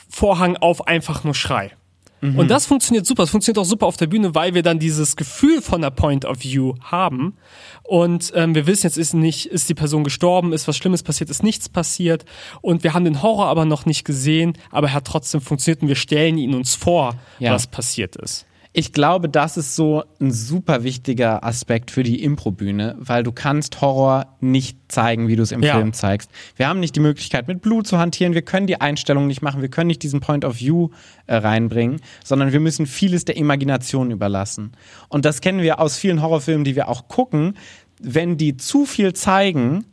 [0.08, 1.72] Vorhang auf, einfach nur Schrei.
[2.20, 2.38] Mhm.
[2.38, 3.24] Und das funktioniert super.
[3.24, 6.24] Es funktioniert auch super auf der Bühne, weil wir dann dieses Gefühl von der Point
[6.24, 7.36] of View haben.
[7.82, 11.30] Und ähm, wir wissen jetzt ist nicht, ist die Person gestorben, ist was Schlimmes passiert,
[11.30, 12.24] ist nichts passiert.
[12.62, 15.88] Und wir haben den Horror aber noch nicht gesehen, aber er hat trotzdem funktioniert und
[15.88, 17.52] wir stellen ihn uns vor, ja.
[17.52, 18.46] was passiert ist.
[18.78, 23.80] Ich glaube, das ist so ein super wichtiger Aspekt für die Improbühne, weil du kannst
[23.80, 25.76] Horror nicht zeigen, wie du es im Ja.
[25.76, 26.30] Film zeigst.
[26.56, 29.62] Wir haben nicht die Möglichkeit, mit Blut zu hantieren, wir können die Einstellung nicht machen,
[29.62, 30.90] wir können nicht diesen Point of View
[31.26, 34.72] äh, reinbringen, sondern wir müssen vieles der Imagination überlassen.
[35.08, 37.56] Und das kennen wir aus vielen Horrorfilmen, die wir auch gucken.
[37.98, 39.86] Wenn die zu viel zeigen,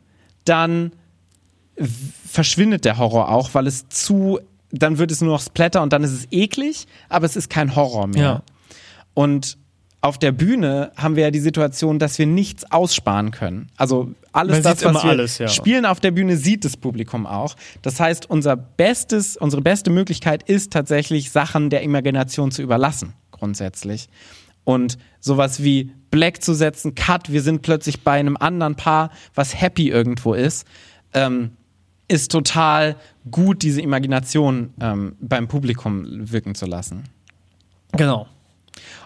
[0.44, 0.92] dann
[2.26, 4.40] verschwindet der Horror auch, weil es zu,
[4.72, 7.74] dann wird es nur noch Splatter und dann ist es eklig, aber es ist kein
[7.74, 8.22] Horror mehr.
[8.22, 8.42] Ja.
[9.14, 9.58] Und
[10.04, 13.68] auf der Bühne haben wir ja die Situation, dass wir nichts aussparen können.
[13.78, 15.48] Also alles Man das, was immer wir alles, ja.
[15.48, 17.56] spielen auf der Bühne, sieht das Publikum auch.
[17.80, 24.10] Das heißt, unser bestes, unsere beste Möglichkeit ist tatsächlich, Sachen der Imagination zu überlassen, grundsätzlich.
[24.64, 29.58] Und sowas wie Black zu setzen, Cut, wir sind plötzlich bei einem anderen Paar, was
[29.58, 30.66] happy irgendwo ist,
[31.14, 31.52] ähm,
[32.08, 32.96] ist total
[33.30, 37.04] gut, diese Imagination ähm, beim Publikum wirken zu lassen.
[37.92, 38.26] Genau.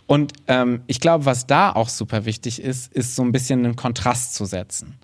[0.08, 3.76] Und ähm, ich glaube, was da auch super wichtig ist, ist so ein bisschen einen
[3.76, 4.98] Kontrast zu setzen.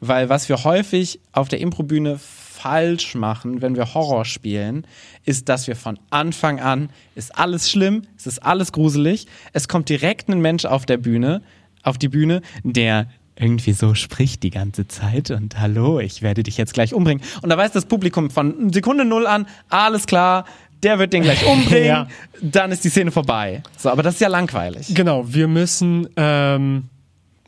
[0.00, 4.86] Weil was wir häufig auf der Improbühne falsch machen, wenn wir Horror spielen,
[5.24, 9.88] ist, dass wir von Anfang an, ist alles schlimm, es ist alles gruselig, es kommt
[9.88, 11.40] direkt ein Mensch auf der Bühne,
[11.82, 16.58] auf die Bühne, der irgendwie so spricht die ganze Zeit und hallo, ich werde dich
[16.58, 17.24] jetzt gleich umbringen.
[17.40, 20.44] Und da weiß das Publikum von Sekunde null an, alles klar,
[20.82, 22.06] der wird den gleich umbringen, Ja.
[22.42, 23.62] dann ist die Szene vorbei.
[23.76, 24.94] So, aber das ist ja langweilig.
[24.94, 26.84] Genau, wir müssen, ähm,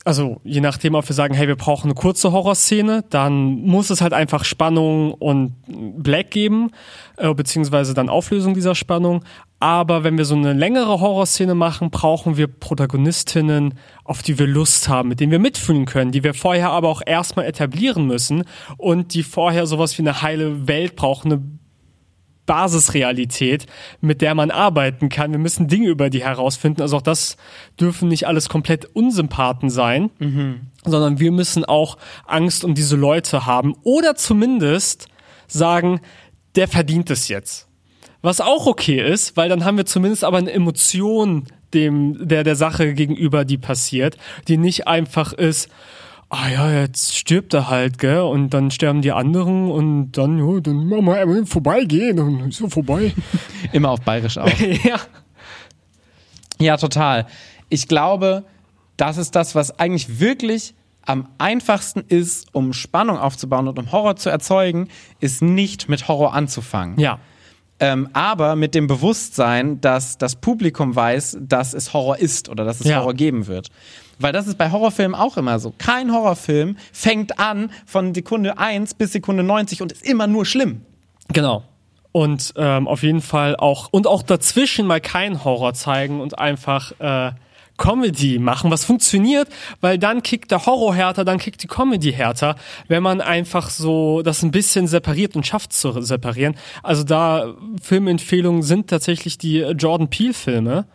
[0.04, 4.00] also je nachdem, ob wir sagen, hey, wir brauchen eine kurze Horrorszene, dann muss es
[4.00, 5.54] halt einfach Spannung und
[6.02, 6.70] Black geben,
[7.16, 9.24] äh, beziehungsweise dann Auflösung dieser Spannung.
[9.60, 14.88] Aber wenn wir so eine längere Horrorszene machen, brauchen wir Protagonistinnen, auf die wir Lust
[14.88, 18.42] haben, mit denen wir mitfühlen können, die wir vorher aber auch erstmal etablieren müssen
[18.76, 21.42] und die vorher sowas wie eine heile Welt brauchen, eine
[22.46, 23.66] Basisrealität,
[24.00, 25.32] mit der man arbeiten kann.
[25.32, 26.82] Wir müssen Dinge über die herausfinden.
[26.82, 27.36] Also auch das
[27.78, 30.10] dürfen nicht alles komplett Unsympathen sein,
[30.84, 35.06] sondern wir müssen auch Angst um diese Leute haben oder zumindest
[35.46, 36.00] sagen,
[36.56, 37.68] der verdient es jetzt.
[38.22, 42.56] Was auch okay ist, weil dann haben wir zumindest aber eine Emotion dem, der, der
[42.56, 44.16] Sache gegenüber, die passiert,
[44.48, 45.68] die nicht einfach ist,
[46.32, 50.60] ah ja, jetzt stirbt er halt, gell, und dann sterben die anderen und dann, ja,
[50.60, 53.12] dann machen wir einmal vorbeigehen und ist so vorbei.
[53.72, 54.48] Immer auf Bayerisch auch.
[54.84, 54.96] ja.
[56.58, 57.26] Ja, total.
[57.68, 58.44] Ich glaube,
[58.96, 64.16] das ist das, was eigentlich wirklich am einfachsten ist, um Spannung aufzubauen und um Horror
[64.16, 64.88] zu erzeugen,
[65.20, 66.98] ist nicht mit Horror anzufangen.
[66.98, 67.18] Ja.
[67.78, 72.80] Ähm, aber mit dem Bewusstsein, dass das Publikum weiß, dass es Horror ist oder dass
[72.80, 73.00] es Ja.
[73.00, 73.68] Horror geben wird.
[74.18, 75.72] Weil das ist bei Horrorfilmen auch immer so.
[75.78, 80.82] Kein Horrorfilm fängt an von Sekunde 1 bis Sekunde 90 und ist immer nur schlimm.
[81.32, 81.64] Genau.
[82.12, 86.92] Und ähm, auf jeden Fall auch, und auch dazwischen mal keinen Horror zeigen und einfach
[87.00, 87.32] äh,
[87.76, 89.48] Comedy machen, was funktioniert,
[89.80, 92.56] weil dann kickt der Horror härter, dann kickt die Comedy härter,
[92.88, 96.54] wenn man einfach so das ein bisschen separiert und schafft zu separieren.
[96.82, 100.86] Also da Filmempfehlungen sind tatsächlich die Jordan Peele Filme,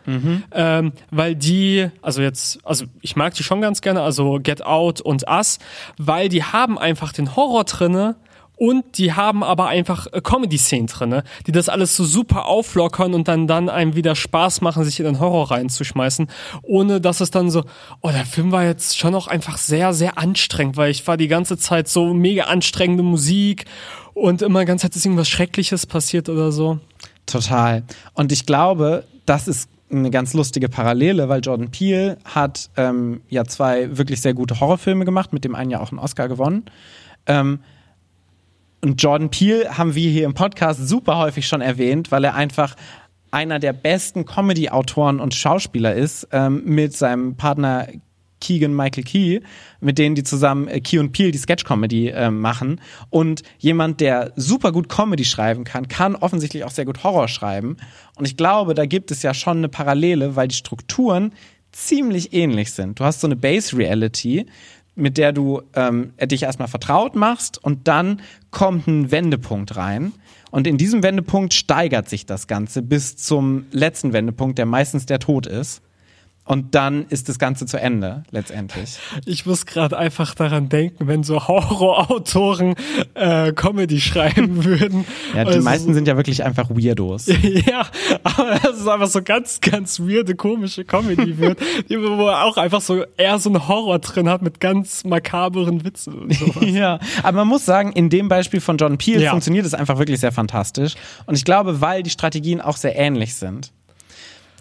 [0.51, 5.01] ähm, weil die, also jetzt, also ich mag die schon ganz gerne, also Get Out
[5.01, 5.59] und Us,
[5.97, 8.15] weil die haben einfach den Horror drinne,
[8.58, 13.28] und die haben aber einfach äh, Comedy-Szenen drinne, die das alles so super auflockern und
[13.28, 16.28] dann dann einem wieder Spaß machen, sich in den Horror reinzuschmeißen,
[16.63, 17.63] ohne dass es dann so,
[18.02, 21.28] oh, der Film war jetzt schon auch einfach sehr, sehr anstrengend, weil ich war die
[21.28, 23.65] ganze Zeit so mega anstrengende Musik
[24.15, 26.80] und immer die ganze Zeit ist irgendwas Schreckliches passiert oder so.
[27.28, 27.84] Total.
[28.13, 33.46] Und ich glaube, das ist eine ganz lustige Parallele, weil Jordan Peele hat ähm, ja
[33.46, 36.65] zwei wirklich sehr gute Horrorfilme gemacht, mit dem einen ja auch einen Oscar gewonnen.
[37.28, 37.60] Ähm,
[38.83, 42.75] und Jordan Peele haben wir hier im Podcast super häufig schon erwähnt, weil er einfach
[43.31, 47.87] einer der besten Comedy-Autoren und Schauspieler ist, ähm, mit seinem Partner
[48.39, 49.39] Keegan Michael Key,
[49.79, 52.79] mit denen die zusammen äh, Key und Peele die Sketch-Comedy äh, machen.
[53.09, 57.77] Und jemand, der super gut Comedy schreiben kann, kann offensichtlich auch sehr gut Horror schreiben.
[58.15, 61.33] Und ich glaube, da gibt es ja schon eine Parallele, weil die Strukturen
[61.71, 62.99] ziemlich ähnlich sind.
[62.99, 64.45] Du hast so eine Base-Reality,
[64.97, 70.13] mit der du ähm, dich erstmal vertraut machst und dann kommt ein Wendepunkt rein.
[70.51, 75.19] Und in diesem Wendepunkt steigert sich das Ganze bis zum letzten Wendepunkt, der meistens der
[75.19, 75.81] Tod ist.
[76.47, 78.97] Und dann ist das Ganze zu Ende, letztendlich.
[79.25, 82.75] Ich muss gerade einfach daran denken, wenn so Horrorautoren
[83.15, 85.05] äh, Comedy schreiben würden.
[85.36, 87.27] Ja, die Also meisten sind ja wirklich einfach Weirdos.
[87.67, 87.86] Ja,
[88.23, 92.81] aber das ist einfach so ganz, ganz weirde, komische Comedy wird, wo er auch einfach
[92.81, 96.63] so eher so einen Horror drin hat mit ganz makaberen Witzen und sowas.
[96.65, 99.31] ja, aber man muss sagen, in dem Beispiel von John Peel Ja.
[99.31, 100.95] funktioniert es einfach wirklich sehr fantastisch.
[101.25, 103.71] Und ich glaube, weil die Strategien auch sehr ähnlich sind.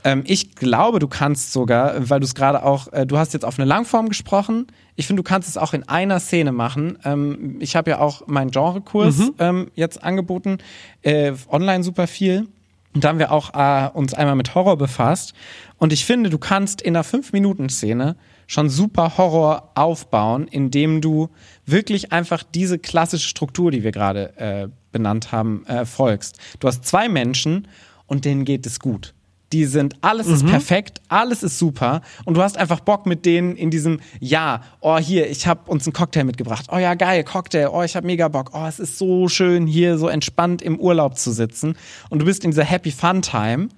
[0.07, 3.45] Ähm, ich glaube, du kannst sogar, weil du es gerade auch, äh, du hast jetzt
[3.45, 4.69] auf eine Langform gesprochen.
[4.95, 6.97] Ich finde, du kannst es auch in einer Szene machen.
[7.05, 9.35] Ähm, ich habe ja auch meinen Genrekurs Mhm.
[9.41, 10.59] ähm, jetzt angeboten,
[11.03, 12.47] äh, online super viel.
[12.95, 15.35] Und da haben wir auch äh, uns einmal mit Horror befasst.
[15.77, 18.15] Und ich finde, du kannst in einer 5-Minuten-Szene
[18.47, 21.31] schon super Horror aufbauen, indem du
[21.67, 26.39] wirklich einfach diese klassische Struktur, die wir gerade äh, benannt haben, äh, folgst.
[26.61, 27.67] Du hast zwei Menschen
[28.07, 29.15] und denen geht es gut.
[29.53, 33.55] Die sind, alles ist perfekt, alles ist super und du hast einfach Bock mit denen
[33.55, 37.69] in diesem, ja, oh hier, ich habe uns einen Cocktail mitgebracht, oh ja, geil, Cocktail,
[37.73, 41.17] oh, ich habe mega Bock, oh, es ist so schön, hier so entspannt im Urlaub
[41.17, 41.77] zu sitzen.
[42.11, 43.69] Und du bist in dieser Happy Fun Time.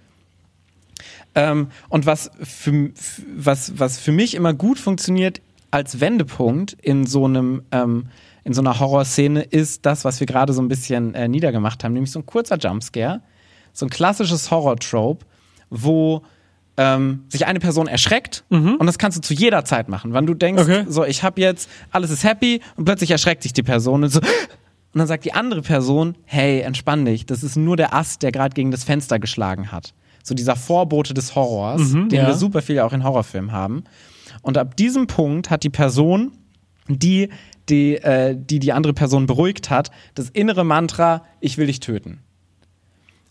[1.34, 2.90] Ähm, und was für,
[3.36, 8.06] was, was für mich immer gut funktioniert als Wendepunkt in so einem, ähm,
[8.44, 11.92] in so einer Horrorszene ist das, was wir gerade so ein bisschen äh, niedergemacht haben,
[11.92, 13.20] nämlich so ein kurzer Jumpscare,
[13.74, 15.26] so ein klassisches Horror-Trope,
[15.70, 16.22] wo
[16.76, 18.44] ähm, sich eine Person erschreckt
[18.78, 20.12] und das kannst du zu jeder Zeit machen.
[20.12, 20.84] Wann du denkst, Okay.
[20.88, 24.20] so ich habe jetzt, alles ist happy und plötzlich erschreckt sich die Person und so
[24.20, 28.32] und dann sagt die andere Person, hey, entspann dich, das ist nur der Ast, der
[28.32, 29.92] gerade gegen das Fenster geschlagen hat.
[30.22, 32.26] So dieser Vorbote des Horrors, den ja.
[32.26, 33.84] wir super viel auch in Horrorfilmen haben.
[34.42, 36.32] Und ab diesem Punkt hat die Person,
[36.88, 37.28] die
[37.68, 42.20] die, äh, die, die andere Person beruhigt hat, das innere Mantra, ich will dich töten.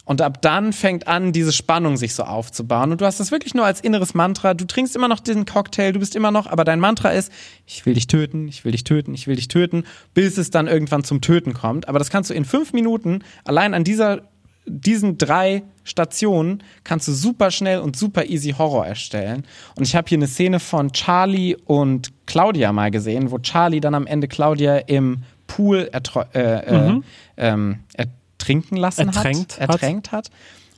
[0.07, 2.93] Und ab dann fängt an, diese Spannung sich so aufzubauen.
[2.93, 4.53] Und du hast das wirklich nur als inneres Mantra.
[4.53, 7.29] Du trinkst immer noch diesen Cocktail, du bist immer noch, aber dein Mantra ist,
[7.65, 10.67] ich will dich töten, ich will dich töten, ich will dich töten, bis es dann
[10.67, 11.89] irgendwann zum Töten kommt.
[11.89, 14.21] Aber das kannst du in fünf Minuten allein an dieser,
[14.65, 19.43] diesen drei Stationen kannst du super schnell und super easy Horror erstellen.
[19.75, 23.93] Und ich habe hier eine Szene von Charlie und Claudia mal gesehen, wo Charlie dann
[23.93, 25.99] am Ende Claudia im Pool äh,
[26.39, 27.01] äh,
[27.35, 27.79] ähm,
[28.47, 29.61] ertrinken lassen Ertränkt hat.
[29.61, 29.69] hat.
[29.69, 30.29] Ertränkt hat.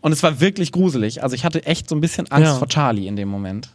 [0.01, 1.23] Und es war wirklich gruselig.
[1.23, 2.55] Also ich hatte echt so ein bisschen Angst Ja.
[2.57, 3.69] vor Charlie in dem Moment.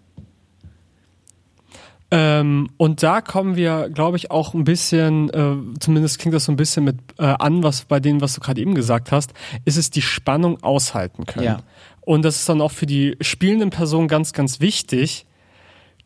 [2.10, 6.52] Ähm, und da kommen wir, glaube ich, auch ein bisschen, äh, zumindest klingt das so
[6.52, 9.32] ein bisschen mit äh, an, was bei dem, was du gerade eben gesagt hast,
[9.64, 11.44] ist es die Spannung aushalten können.
[11.46, 11.62] Ja.
[12.02, 15.26] Und das ist dann auch für die spielenden Personen ganz, ganz wichtig,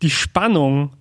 [0.00, 0.92] die Spannung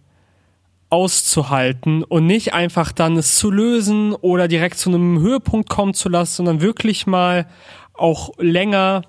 [0.90, 6.10] auszuhalten und nicht einfach dann es zu lösen oder direkt zu einem Höhepunkt kommen zu
[6.10, 7.48] lassen, sondern wirklich mal
[7.94, 9.02] auch länger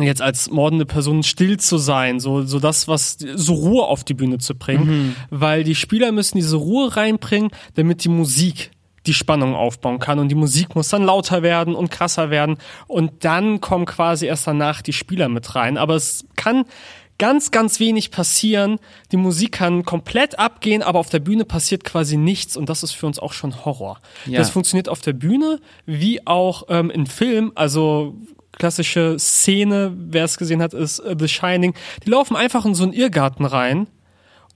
[0.00, 4.12] jetzt als mordende Person still zu sein, so, so das, was, so Ruhe auf die
[4.12, 8.72] Bühne zu bringen, weil die Spieler müssen diese Ruhe reinbringen, damit die Musik
[9.06, 12.58] die Spannung aufbauen kann und die Musik muss dann lauter werden und krasser werden.
[12.88, 16.64] Und dann kommen quasi erst danach die Spieler mit rein, aber es kann
[17.18, 18.78] ganz, ganz wenig passieren.
[19.12, 22.92] Die Musik kann komplett abgehen, aber auf der Bühne passiert quasi nichts und das ist
[22.92, 24.00] für uns auch schon Horror.
[24.26, 24.38] Ja.
[24.38, 28.14] Das funktioniert auf der Bühne wie auch ähm, in Film, also
[28.52, 31.74] klassische Szene, wer es gesehen hat, ist äh, The Shining.
[32.04, 33.86] Die laufen einfach in so einen Irrgarten rein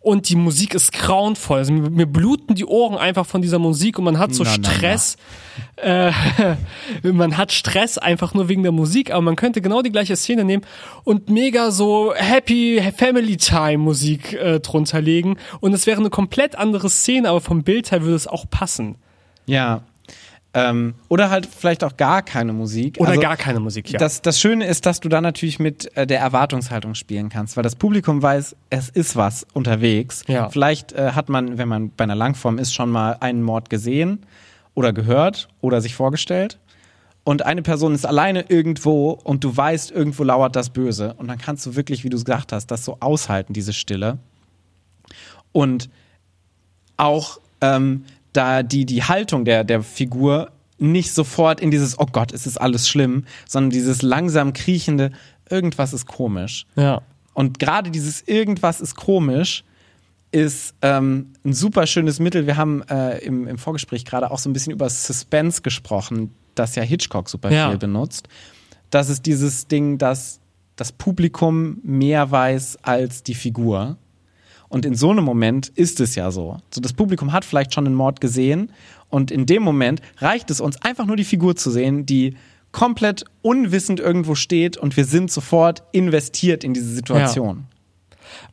[0.01, 1.59] und die Musik ist grauenvoll.
[1.59, 4.51] Also mir, mir bluten die Ohren einfach von dieser Musik und man hat so Na,
[4.53, 4.71] na, na.
[4.71, 5.17] Stress.
[5.77, 6.13] Äh,
[7.13, 10.45] man hat Stress einfach nur wegen der Musik, aber man könnte genau die gleiche Szene
[10.45, 10.63] nehmen
[11.05, 16.57] und mega so Happy Family Time Musik äh, drunter legen und es wäre eine komplett
[16.57, 18.97] andere Szene, aber vom Bild her würde es auch passen.
[19.45, 19.83] Ja.
[20.53, 22.97] Ähm, oder halt vielleicht auch gar keine Musik.
[22.99, 23.99] Oder Also, gar keine Musik, ja.
[23.99, 27.63] Das, das Schöne ist, dass du da natürlich mit äh, der Erwartungshaltung spielen kannst, weil
[27.63, 30.25] das Publikum weiß, es ist was unterwegs.
[30.27, 30.49] Ja.
[30.49, 34.27] Vielleicht äh, hat man, wenn man bei einer Langform ist, schon mal einen Mord gesehen
[34.75, 36.59] oder gehört oder sich vorgestellt.
[37.23, 41.15] Und eine Person ist alleine irgendwo und du weißt, irgendwo lauert das Böse.
[41.15, 44.19] Und dann kannst du wirklich, wie du es gesagt hast, das so aushalten, diese Stille.
[45.53, 45.91] Und
[46.97, 52.33] auch ähm, da die, die Haltung der, der Figur nicht sofort in dieses, oh Gott,
[52.33, 55.11] es ist alles schlimm, sondern dieses langsam kriechende,
[55.49, 56.67] irgendwas ist komisch.
[56.77, 57.03] ja.
[57.33, 59.65] Und gerade dieses irgendwas ist komisch
[60.33, 62.47] ist ähm, ein super schönes Mittel.
[62.47, 66.75] Wir haben äh, im, im Vorgespräch gerade auch so ein bisschen über Suspense gesprochen, das
[66.75, 67.69] ja Hitchcock super Ja.
[67.71, 68.29] viel benutzt.
[68.91, 70.41] Das ist dieses Ding, dass
[70.77, 73.97] das Publikum mehr weiß als die Figur.
[74.71, 76.59] Und in so einem Moment ist es ja so.
[76.71, 76.81] so.
[76.81, 78.73] Das Publikum hat vielleicht schon einen Mord gesehen
[79.09, 82.37] und in dem Moment reicht es uns einfach nur die Figur zu sehen, die
[82.73, 87.67] komplett unwissend irgendwo steht und wir sind sofort investiert in diese Situation.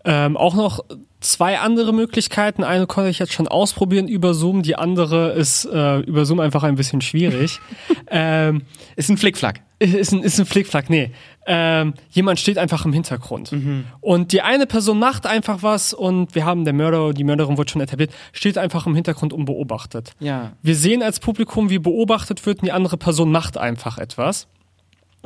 [0.03, 0.83] Ähm, auch noch
[1.19, 2.63] zwei andere Möglichkeiten.
[2.63, 6.63] Eine konnte ich jetzt schon ausprobieren über Zoom, die andere ist äh, über Zoom einfach
[6.63, 7.59] ein bisschen schwierig.
[8.09, 8.63] ähm,
[8.95, 9.61] Ist ein Flickflack.
[9.79, 11.11] ist ein, ist ein Flickflack, nee.
[11.49, 13.53] Ähm, jemand steht einfach im Hintergrund.
[14.01, 17.71] Und die eine Person macht einfach was und wir haben der Mörder, die Mörderin wurde
[17.71, 20.11] schon etabliert, steht einfach im Hintergrund und beobachtet.
[20.19, 20.51] Ja.
[20.61, 24.47] Wir sehen als Publikum, wie beobachtet wird und die andere Person macht einfach etwas.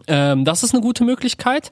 [0.08, 1.72] Ähm, das ist eine gute Möglichkeit.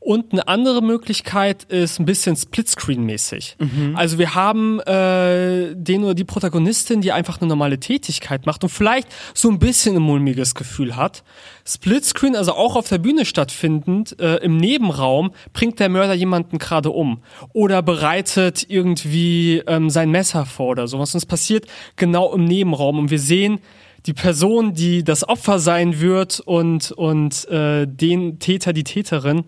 [0.00, 3.56] Und eine andere Möglichkeit ist ein bisschen Splitscreen-mäßig.
[3.96, 8.70] Also wir haben äh, den oder die Protagonistin, die einfach eine normale Tätigkeit macht und
[8.70, 11.24] vielleicht so ein bisschen ein mulmiges Gefühl hat.
[11.66, 16.90] Splitscreen, also auch auf der Bühne stattfindend, äh, im Nebenraum bringt der Mörder jemanden gerade
[16.90, 21.14] um oder bereitet irgendwie ähm, sein Messer vor oder sowas.
[21.14, 23.58] Und es passiert genau im Nebenraum und wir sehen
[24.06, 29.44] die Person, die das Opfer sein wird und, und äh, den Täter, die Täterin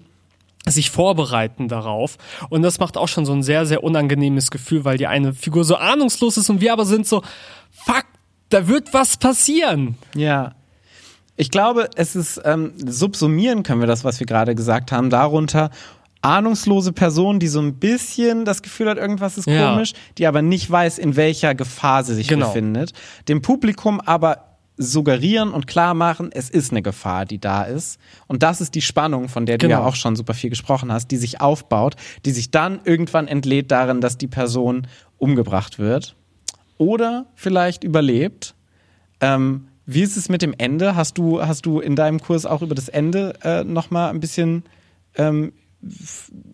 [0.67, 2.17] sich vorbereiten darauf.
[2.51, 5.65] Und das macht auch schon so ein sehr, sehr unangenehmes Gefühl, weil die eine Figur
[5.65, 7.23] so ahnungslos ist und wir aber sind so,
[7.71, 8.05] fuck,
[8.49, 9.97] da wird was passieren.
[10.15, 10.55] Ja.
[11.37, 15.71] Ich glaube, es ist, ähm, subsumieren können wir das, was wir gerade gesagt haben, darunter
[16.23, 19.71] ahnungslose Person, die so ein bisschen das Gefühl hat, irgendwas ist Ja.
[19.71, 22.47] komisch, die aber nicht weiß, in welcher Gefahr sie sich Genau.
[22.49, 22.93] befindet.
[23.29, 24.45] Dem Publikum aber
[24.81, 27.99] suggerieren und klar machen, es ist eine Gefahr, die da ist.
[28.29, 29.89] Und das ist die Spannung, von der du ja Genau.
[29.89, 34.01] auch schon super viel gesprochen hast, die sich aufbaut, die sich dann irgendwann entlädt darin,
[34.01, 34.87] dass die Person
[35.19, 36.15] umgebracht wird
[36.77, 38.55] oder vielleicht überlebt.
[39.21, 40.95] Ähm, wie ist es mit dem Ende?
[40.95, 44.63] Hast du, hast du in deinem Kurs auch über das Ende äh, nochmal ein bisschen
[45.17, 45.53] ähm,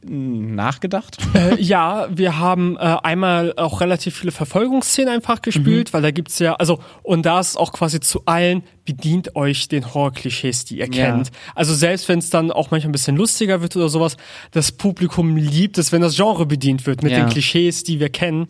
[0.07, 1.17] nachgedacht?
[1.35, 6.39] Äh, ja, wir haben äh, einmal auch relativ viele Verfolgungsszenen einfach gespielt, weil da gibt's
[6.39, 10.87] ja, also, und da ist auch quasi zu allen, bedient euch den Horror-Klischees, die ihr
[10.87, 11.11] Ja.
[11.11, 11.31] kennt.
[11.55, 14.17] Also selbst wenn es dann auch manchmal ein bisschen lustiger wird oder sowas,
[14.51, 17.21] das Publikum liebt es, wenn das Genre bedient wird mit Ja.
[17.21, 18.49] den Klischees, die wir kennen.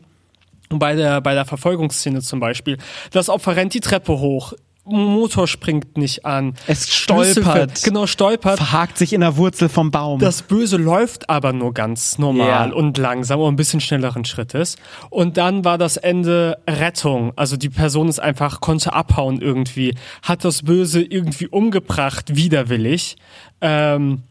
[0.70, 2.78] Und bei der, bei der Verfolgungsszene zum Beispiel.
[3.12, 4.54] Das Opfer rennt die Treppe hoch,
[4.86, 6.54] Motor springt nicht an.
[6.66, 7.82] Es stolpert.
[7.84, 8.58] Genau, stolpert.
[8.58, 10.20] Verhakt sich in der Wurzel vom Baum.
[10.20, 12.74] Das Böse läuft aber nur ganz normal Ja.
[12.74, 14.76] und langsam und ein bisschen schnelleren Schrittes.
[15.08, 17.32] Und dann war das Ende Rettung.
[17.36, 23.16] Also die Person ist einfach, konnte abhauen irgendwie, hat das Böse irgendwie umgebracht, widerwillig.
[23.62, 24.22] Ähm,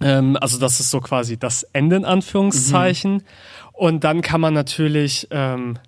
[0.00, 3.22] ähm, also das ist so quasi das Ende in Anführungszeichen.
[3.72, 5.78] Und dann kann man natürlich, ähm,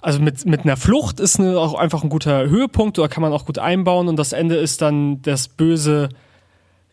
[0.00, 3.32] also mit, mit einer Flucht ist eine, auch einfach ein guter Höhepunkt oder kann man
[3.32, 6.08] auch gut einbauen und das Ende ist dann das Böse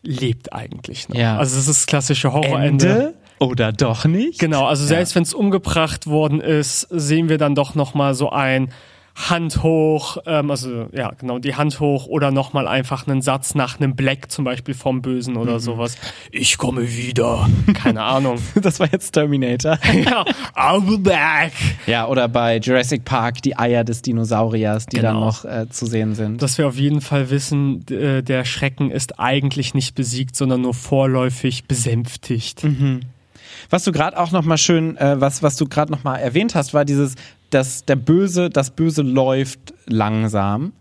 [0.02, 1.16] lebt eigentlich noch.
[1.16, 1.38] Ja.
[1.38, 2.88] Also das ist das klassische Horrorende.
[2.88, 4.38] Ende oder doch nicht?
[4.38, 8.30] Genau, also selbst wenn es umgebracht worden ist, sehen wir dann doch noch mal so
[8.30, 8.70] ein
[9.16, 13.54] Hand hoch, ähm, also ja genau die Hand hoch oder noch mal einfach einen Satz
[13.54, 15.96] nach einem Black zum Beispiel vom Bösen oder sowas.
[16.32, 17.48] Ich komme wieder.
[17.74, 18.38] Keine Ahnung.
[18.60, 19.78] Das war jetzt Terminator.
[20.04, 20.24] ja,
[20.56, 21.52] I'll be back.
[21.86, 25.26] ja, oder bei Jurassic Park die Eier des Dinosauriers, die dann Genau.
[25.26, 26.42] noch äh, zu sehen sind.
[26.42, 30.74] Dass wir auf jeden Fall wissen, äh, der Schrecken ist eigentlich nicht besiegt, sondern nur
[30.74, 32.66] vorläufig besänftigt.
[33.70, 36.54] Was du gerade auch noch mal schön, äh, was was du gerade noch mal erwähnt
[36.54, 37.14] hast, war dieses,
[37.54, 40.72] dass der Böse, das Böse läuft langsam.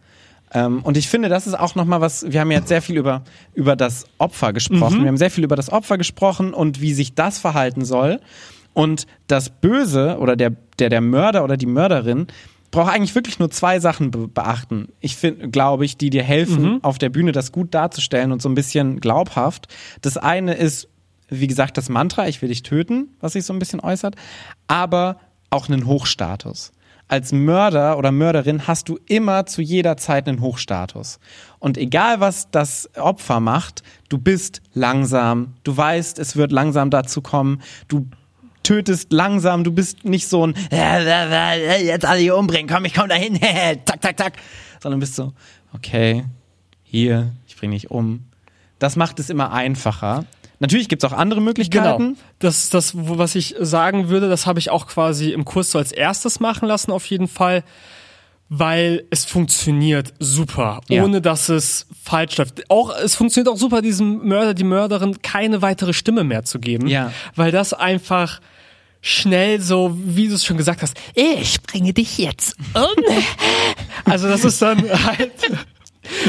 [0.54, 2.32] Ähm, und ich finde, das ist auch noch mal was.
[2.32, 5.02] Wir haben jetzt sehr viel über über das Opfer gesprochen.
[5.02, 8.20] Wir haben sehr viel über das Opfer gesprochen und wie sich das verhalten soll.
[8.74, 12.28] Und das Böse oder der der der Mörder oder die Mörderin
[12.72, 14.88] braucht eigentlich wirklich nur zwei Sachen be beachten.
[15.00, 18.50] Ich finde, glaube ich, die dir helfen, auf der Bühne das gut darzustellen und so
[18.50, 19.68] ein bisschen glaubhaft.
[20.02, 20.90] Das eine ist
[21.30, 24.16] wie gesagt, das Mantra, ich will dich töten, was sich so ein bisschen äußert,
[24.68, 25.18] aber
[25.54, 26.72] auch einen Hochstatus.
[27.08, 31.20] Als Mörder oder Mörderin hast du immer zu jeder Zeit einen Hochstatus.
[31.60, 37.22] Und egal was das Opfer macht, du bist langsam, du weißt, es wird langsam dazu
[37.22, 38.08] kommen, du
[38.64, 43.40] tötest langsam, du bist nicht so ein jetzt alle hier umbringen, komm, ich komm dahin,
[43.86, 44.34] zack, zack, zack,
[44.82, 45.34] sondern bist so,
[45.74, 46.26] okay,
[46.84, 48.26] hier, ich bring dich um.
[48.80, 50.26] Das macht es immer einfacher.
[50.64, 51.98] Natürlich gibt es auch andere Möglichkeiten.
[52.14, 52.18] Genau.
[52.40, 55.92] Das, das, was ich sagen würde, das habe ich auch quasi im Kurs so als
[55.92, 57.66] erstes machen lassen, auf jeden Fall,
[58.48, 61.04] weil es funktioniert super, Ja.
[61.04, 62.70] ohne dass es falsch läuft.
[62.70, 66.88] Auch, es funktioniert auch super, diesem Mörder, die Mörderin keine weitere Stimme mehr zu geben,
[66.88, 67.12] Ja.
[67.36, 68.40] weil das einfach
[69.02, 73.04] schnell so, wie du es schon gesagt hast, ich bringe dich jetzt um.
[74.06, 75.34] also das ist dann halt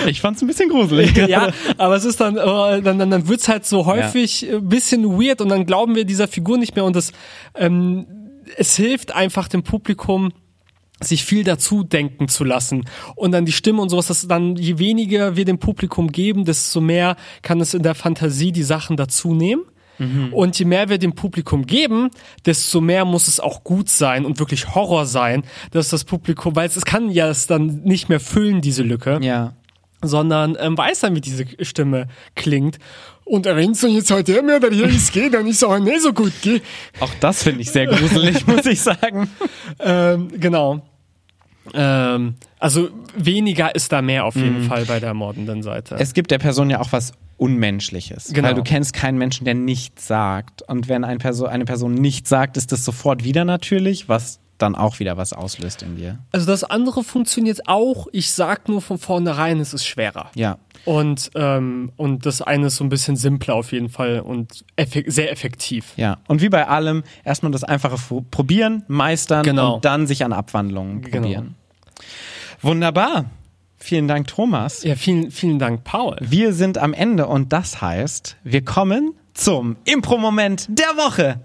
[0.06, 1.16] Ich fand's ein bisschen gruselig.
[1.28, 5.20] ja, aber es ist dann, äh, dann, dann, dann wird's halt so häufig ein bisschen
[5.20, 7.12] weird und dann glauben wir dieser Figur nicht mehr und das,
[7.54, 8.06] ähm,
[8.56, 10.32] es hilft einfach dem Publikum,
[11.00, 12.84] sich viel dazu denken zu lassen
[13.16, 16.80] und dann die Stimme und sowas, dass dann je weniger wir dem Publikum geben, desto
[16.80, 19.64] mehr kann es in der Fantasie die Sachen dazu nehmen.
[20.32, 22.10] Und je mehr wir dem Publikum geben,
[22.44, 26.66] desto mehr muss es auch gut sein und wirklich Horror sein, dass das Publikum, weil
[26.66, 29.54] es, es kann ja es dann nicht mehr füllen, diese Lücke Ja.
[30.08, 32.78] Sondern ähm, weiß dann, wie diese Stimme klingt.
[33.24, 36.12] Und wenn es jetzt halt der Mörder hier ist, geht, dann ist auch nicht so
[36.12, 36.60] gut, gell?
[37.00, 39.30] Auch das finde ich sehr gruselig, muss ich sagen.
[39.78, 40.82] Ähm, genau.
[41.72, 45.96] Ähm, also weniger ist da mehr auf jeden Fall bei der mordenden Seite.
[45.98, 48.32] Es gibt der Person ja auch was Unmenschliches.
[48.32, 48.48] Genau.
[48.48, 50.62] Weil du kennst keinen Menschen, der nichts sagt.
[50.62, 54.74] Und wenn eine Person, eine Person nichts sagt, ist das sofort wieder natürlich, was dann
[54.74, 56.18] auch wieder was auslöst in dir.
[56.32, 58.06] Also das andere funktioniert auch.
[58.12, 60.30] Ich sag nur von vornherein, es ist schwerer.
[60.34, 60.58] Ja.
[60.84, 65.10] Und, ähm, und das eine ist so ein bisschen simpler auf jeden Fall und effek
[65.10, 65.92] sehr effektiv.
[65.96, 66.18] Ja.
[66.28, 67.96] Und wie bei allem, erstmal das einfache
[68.30, 69.76] probieren, meistern Genau.
[69.76, 71.22] und dann sich an Abwandlungen Genau.
[71.22, 71.54] probieren.
[72.60, 73.26] Wunderbar.
[73.76, 74.82] Vielen Dank, Thomas.
[74.84, 76.16] Ja, vielen, vielen Dank, Paul.
[76.20, 81.40] Wir sind am Ende und das heißt, wir kommen zum Impro-Moment der Woche.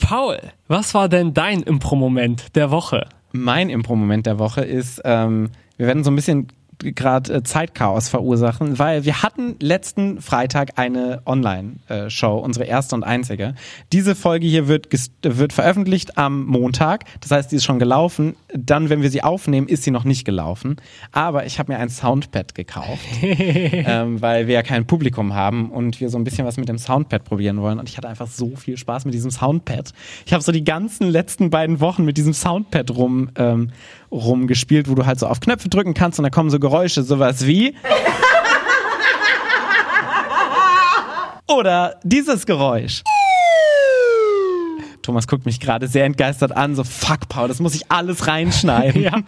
[0.00, 0.38] Paul,
[0.68, 3.08] was war denn dein Impro-Moment der Woche?
[3.32, 6.48] Mein Impro-Moment der Woche ist, ähm, wir werden so ein bisschen
[6.92, 13.54] gerade äh, Zeitchaos verursachen, weil wir hatten letzten Freitag eine Online-Show, unsere erste und einzige.
[13.92, 14.88] Diese Folge hier wird,
[15.22, 18.36] wird veröffentlicht am Montag, das heißt, die ist schon gelaufen.
[18.54, 20.76] Dann, wenn wir sie aufnehmen, ist sie noch nicht gelaufen.
[21.12, 26.00] Aber ich habe mir ein Soundpad gekauft, ähm, weil wir ja kein Publikum haben und
[26.00, 27.78] wir so ein bisschen was mit dem Soundpad probieren wollen.
[27.78, 29.92] Und ich hatte einfach so viel Spaß mit diesem Soundpad.
[30.26, 33.70] Ich habe so die ganzen letzten beiden Wochen mit diesem Soundpad rum ähm,
[34.14, 37.46] rumgespielt, wo du halt so auf Knöpfe drücken kannst und da kommen so Geräusche, sowas
[37.46, 37.74] wie
[41.46, 43.02] oder dieses Geräusch.
[45.02, 49.02] Thomas guckt mich gerade sehr entgeistert an, so fuck Paul, das muss ich alles reinschneiden.
[49.04, 49.22] Ja.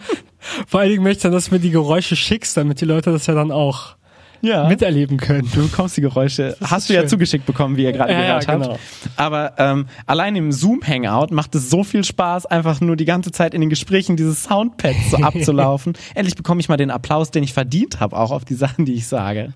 [0.67, 3.11] Vor allen Dingen möchte ich dann, dass du mir die Geräusche schickst, damit die Leute
[3.11, 3.96] das ja dann auch
[4.41, 4.67] ja.
[4.67, 5.49] miterleben können.
[5.53, 7.09] Du bekommst die Geräusche, hast du ja schön.
[7.09, 8.61] zugeschickt bekommen, wie ihr gerade Ja, ja, gehört habt.
[8.63, 8.79] genau.
[9.15, 13.53] Aber ähm, allein im Zoom-Hangout macht es so viel Spaß, einfach nur die ganze Zeit
[13.53, 15.93] in den Gesprächen dieses Soundpad so abzulaufen.
[16.15, 18.93] Endlich bekomme ich mal den Applaus, den ich verdient habe, auch auf die Sachen, die
[18.93, 19.53] ich sage.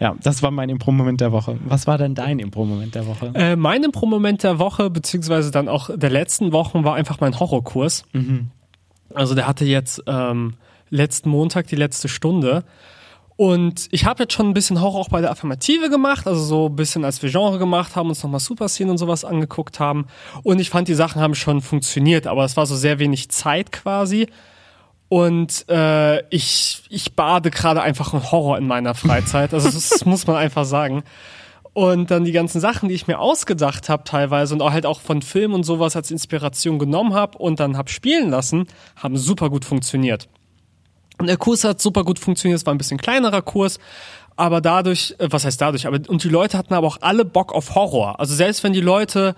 [0.00, 1.56] Ja, das war mein Impro-Moment der Woche.
[1.66, 3.30] Was war denn dein Impro-Moment der Woche?
[3.34, 8.04] Äh, mein Impro-Moment der Woche, beziehungsweise dann auch der letzten Wochen, war einfach mein Horrorkurs.
[9.14, 10.54] Also der hatte jetzt ähm,
[10.90, 12.64] letzten Montag die letzte Stunde.
[13.42, 16.66] Und ich habe jetzt schon ein bisschen Horror auch bei der Affirmative gemacht, also so
[16.68, 20.06] ein bisschen als wir Genre gemacht haben, uns nochmal Superszenen und sowas angeguckt haben.
[20.44, 23.72] Und ich fand, die Sachen haben schon funktioniert, aber es war so sehr wenig Zeit
[23.72, 24.28] quasi.
[25.08, 29.52] Und äh, ich, ich bade gerade einfach in Horror in meiner Freizeit.
[29.52, 31.02] Also das, muss man einfach sagen.
[31.72, 35.00] Und dann die ganzen Sachen, die ich mir ausgedacht habe teilweise und auch halt auch
[35.00, 39.50] von Film und sowas als Inspiration genommen habe und dann hab spielen lassen, haben super
[39.50, 40.28] gut funktioniert.
[41.22, 43.78] Und der Kurs hat super gut funktioniert, es war ein bisschen kleinerer Kurs,
[44.34, 47.54] aber dadurch, äh, was heißt dadurch, aber und die Leute hatten aber auch alle Bock
[47.54, 48.18] auf Horror.
[48.18, 49.36] Also selbst wenn die Leute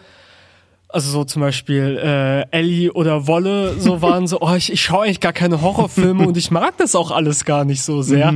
[0.89, 5.05] also so zum Beispiel äh, Ellie oder Wolle so waren so, oh, ich, ich schaue
[5.05, 8.33] eigentlich gar keine Horrorfilme und ich mag das auch alles gar nicht so sehr.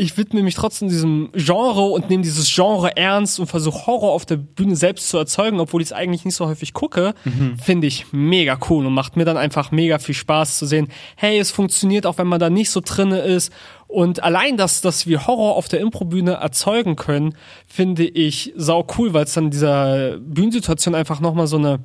[0.00, 4.24] Ich widme mich trotzdem diesem Genre und nehme dieses Genre ernst und versuche Horror auf
[4.24, 7.14] der Bühne selbst zu erzeugen, obwohl ich es eigentlich nicht so häufig gucke,
[7.60, 10.86] finde ich mega cool und macht mir dann einfach mega viel Spaß zu sehen,
[11.16, 13.52] hey, es funktioniert auch, wenn man da nicht so drinne ist.
[13.88, 17.34] Und allein das, dass wir Horror auf der Improbühne erzeugen können,
[17.66, 21.80] finde ich sau cool, weil es dann dieser Bühnensituation einfach nochmal so eine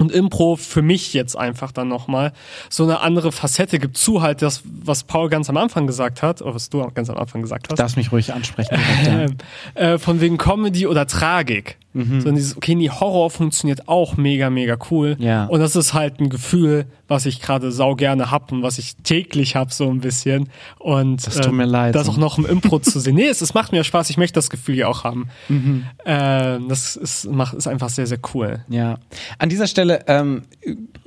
[0.00, 2.32] und Impro für mich jetzt einfach dann nochmal
[2.70, 6.40] so eine andere Facette gibt zu halt das, was Paul ganz am Anfang gesagt hat,
[6.40, 7.78] oder was du auch ganz am Anfang gesagt hast.
[7.78, 8.76] Darfst mich ruhig ansprechen.
[9.04, 9.36] direkt, ja.
[9.74, 11.76] Äh, von wegen Comedy oder Tragik.
[11.92, 12.20] Mhm.
[12.20, 15.16] So in dieses, okay, nee, Horror funktioniert auch mega, mega cool.
[15.18, 15.46] Ja.
[15.46, 18.94] Und das ist halt ein Gefühl, was ich gerade sau gerne hab und was ich
[19.02, 20.48] täglich hab so ein bisschen.
[20.78, 21.94] Und Das tut mir leid.
[21.96, 23.14] das auch noch im Impro zu sehen.
[23.20, 24.08] Nee, es, es macht mir Spaß.
[24.10, 25.28] Ich möchte das Gefühl ja auch haben.
[25.48, 25.84] Mhm.
[26.04, 28.64] Äh, das ist, macht, ist einfach sehr, sehr cool.
[28.68, 28.98] Ja,
[29.38, 30.42] an dieser Stelle ähm,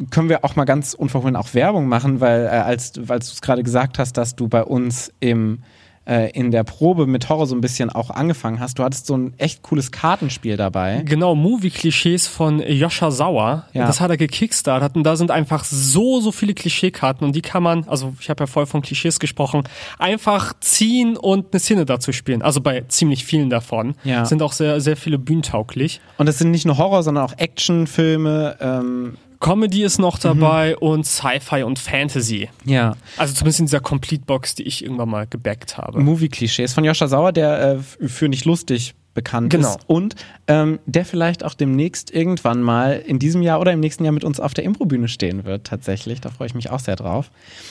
[0.09, 3.41] können wir auch mal ganz unverhohlen auch Werbung machen, weil äh, als, als du es
[3.41, 5.59] gerade gesagt hast, dass du bei uns im
[6.05, 8.77] in der Probe mit Horror so ein bisschen auch angefangen hast.
[8.77, 11.01] Du hattest so ein echt cooles Kartenspiel dabei.
[11.05, 13.67] Genau, Movie-Klischees von Joscha Sauer.
[13.71, 13.87] Ja.
[13.87, 17.63] Das hat er gekickstartet und da sind einfach so, so viele Klischeekarten und die kann
[17.63, 19.63] man, also ich habe ja vorher von Klischees gesprochen,
[19.97, 22.41] einfach ziehen und eine Szene dazu spielen.
[22.41, 24.25] Also bei ziemlich vielen davon Ja.
[24.25, 26.01] sind auch sehr, sehr viele bühnentauglich.
[26.17, 28.57] Und es sind nicht nur Horror, sondern auch Actionfilme.
[28.59, 32.49] Ähm, Comedy ist noch dabei und Sci-Fi und Fantasy.
[32.63, 35.99] ja, Also zumindest in dieser Complete-Box, die ich irgendwann mal gebackt habe.
[35.99, 39.69] Movie-Klischees von Joscha Sauer, der äh, für nicht lustig bekannt Genau.
[39.69, 40.15] ist und
[40.47, 44.23] ähm, der vielleicht auch demnächst irgendwann mal in diesem Jahr oder im nächsten Jahr mit
[44.23, 46.19] uns auf der Improbühne stehen wird, tatsächlich.
[46.21, 47.29] Da freue ich mich auch sehr drauf.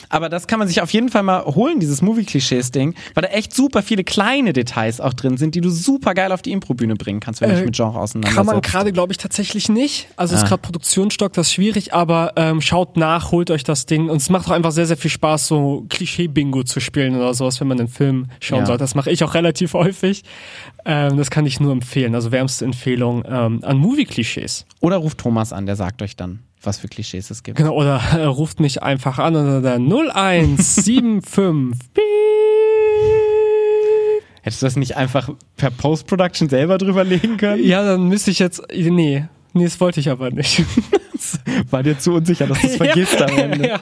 [0.09, 3.55] Aber das kann man sich auf jeden Fall mal holen, dieses Movie-Klischees-Ding, weil da echt
[3.55, 7.21] super viele kleine Details auch drin sind, die du super geil auf die Improbühne bringen
[7.21, 8.37] kannst, wenn du dich Äh, mit Genre auseinandersetzt.
[8.37, 10.09] Kann man gerade, glaube ich, tatsächlich nicht.
[10.17, 10.49] Also ist Ah.
[10.49, 14.09] gerade Produktionsstock, das ist schwierig, aber ähm, schaut nach, holt euch das Ding.
[14.09, 17.61] Und es macht auch einfach sehr, sehr viel Spaß, so Klischee-Bingo zu spielen oder sowas,
[17.61, 18.67] wenn man einen Film schauen Ja.
[18.67, 18.79] soll.
[18.79, 20.23] Das mache ich auch relativ häufig.
[20.85, 22.15] Ähm, das kann ich nur empfehlen.
[22.15, 24.67] Also wärmste Empfehlung ähm, an Movie-Klischees.
[24.81, 27.57] Oder ruft Thomas an, der sagt euch dann, was für Klischees es gibt.
[27.57, 31.25] Genau, oder äh, ruft mich einfach an unter der 0175.
[31.95, 32.05] Piep.
[34.43, 37.65] Hättest du das nicht einfach per Post-Production selber drüberlegen können?
[37.65, 38.63] Ja, dann müsste ich jetzt.
[38.71, 39.25] Nee,
[39.55, 40.63] nee, das wollte ich aber nicht.
[41.71, 43.69] War dir zu unsicher, dass du es vergisst am Ende.
[43.69, 43.81] Ja.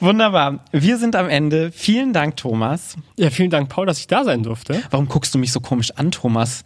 [0.00, 0.64] Wunderbar.
[0.72, 1.70] Wir sind am Ende.
[1.72, 2.96] Vielen Dank, Thomas.
[3.16, 4.82] ja, vielen Dank, Paul, dass ich da sein durfte.
[4.90, 6.64] Warum guckst du mich so komisch an, Thomas?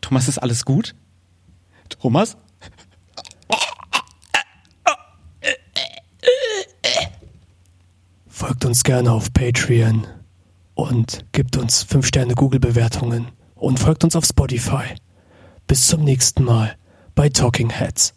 [0.00, 0.94] Thomas, ist alles gut?
[1.88, 2.36] Thomas?
[8.28, 10.06] Folgt uns gerne auf Patreon
[10.74, 14.94] und gibt uns 5 Sterne Google-Bewertungen und folgt uns auf Spotify.
[15.66, 16.76] Bis zum nächsten Mal
[17.14, 18.14] bei Talking Heads.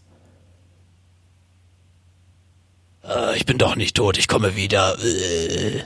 [3.04, 4.98] Äh, ich bin doch nicht tot, ich komme wieder.
[5.00, 5.84] Äh.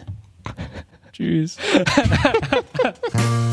[1.13, 1.57] Tschüss.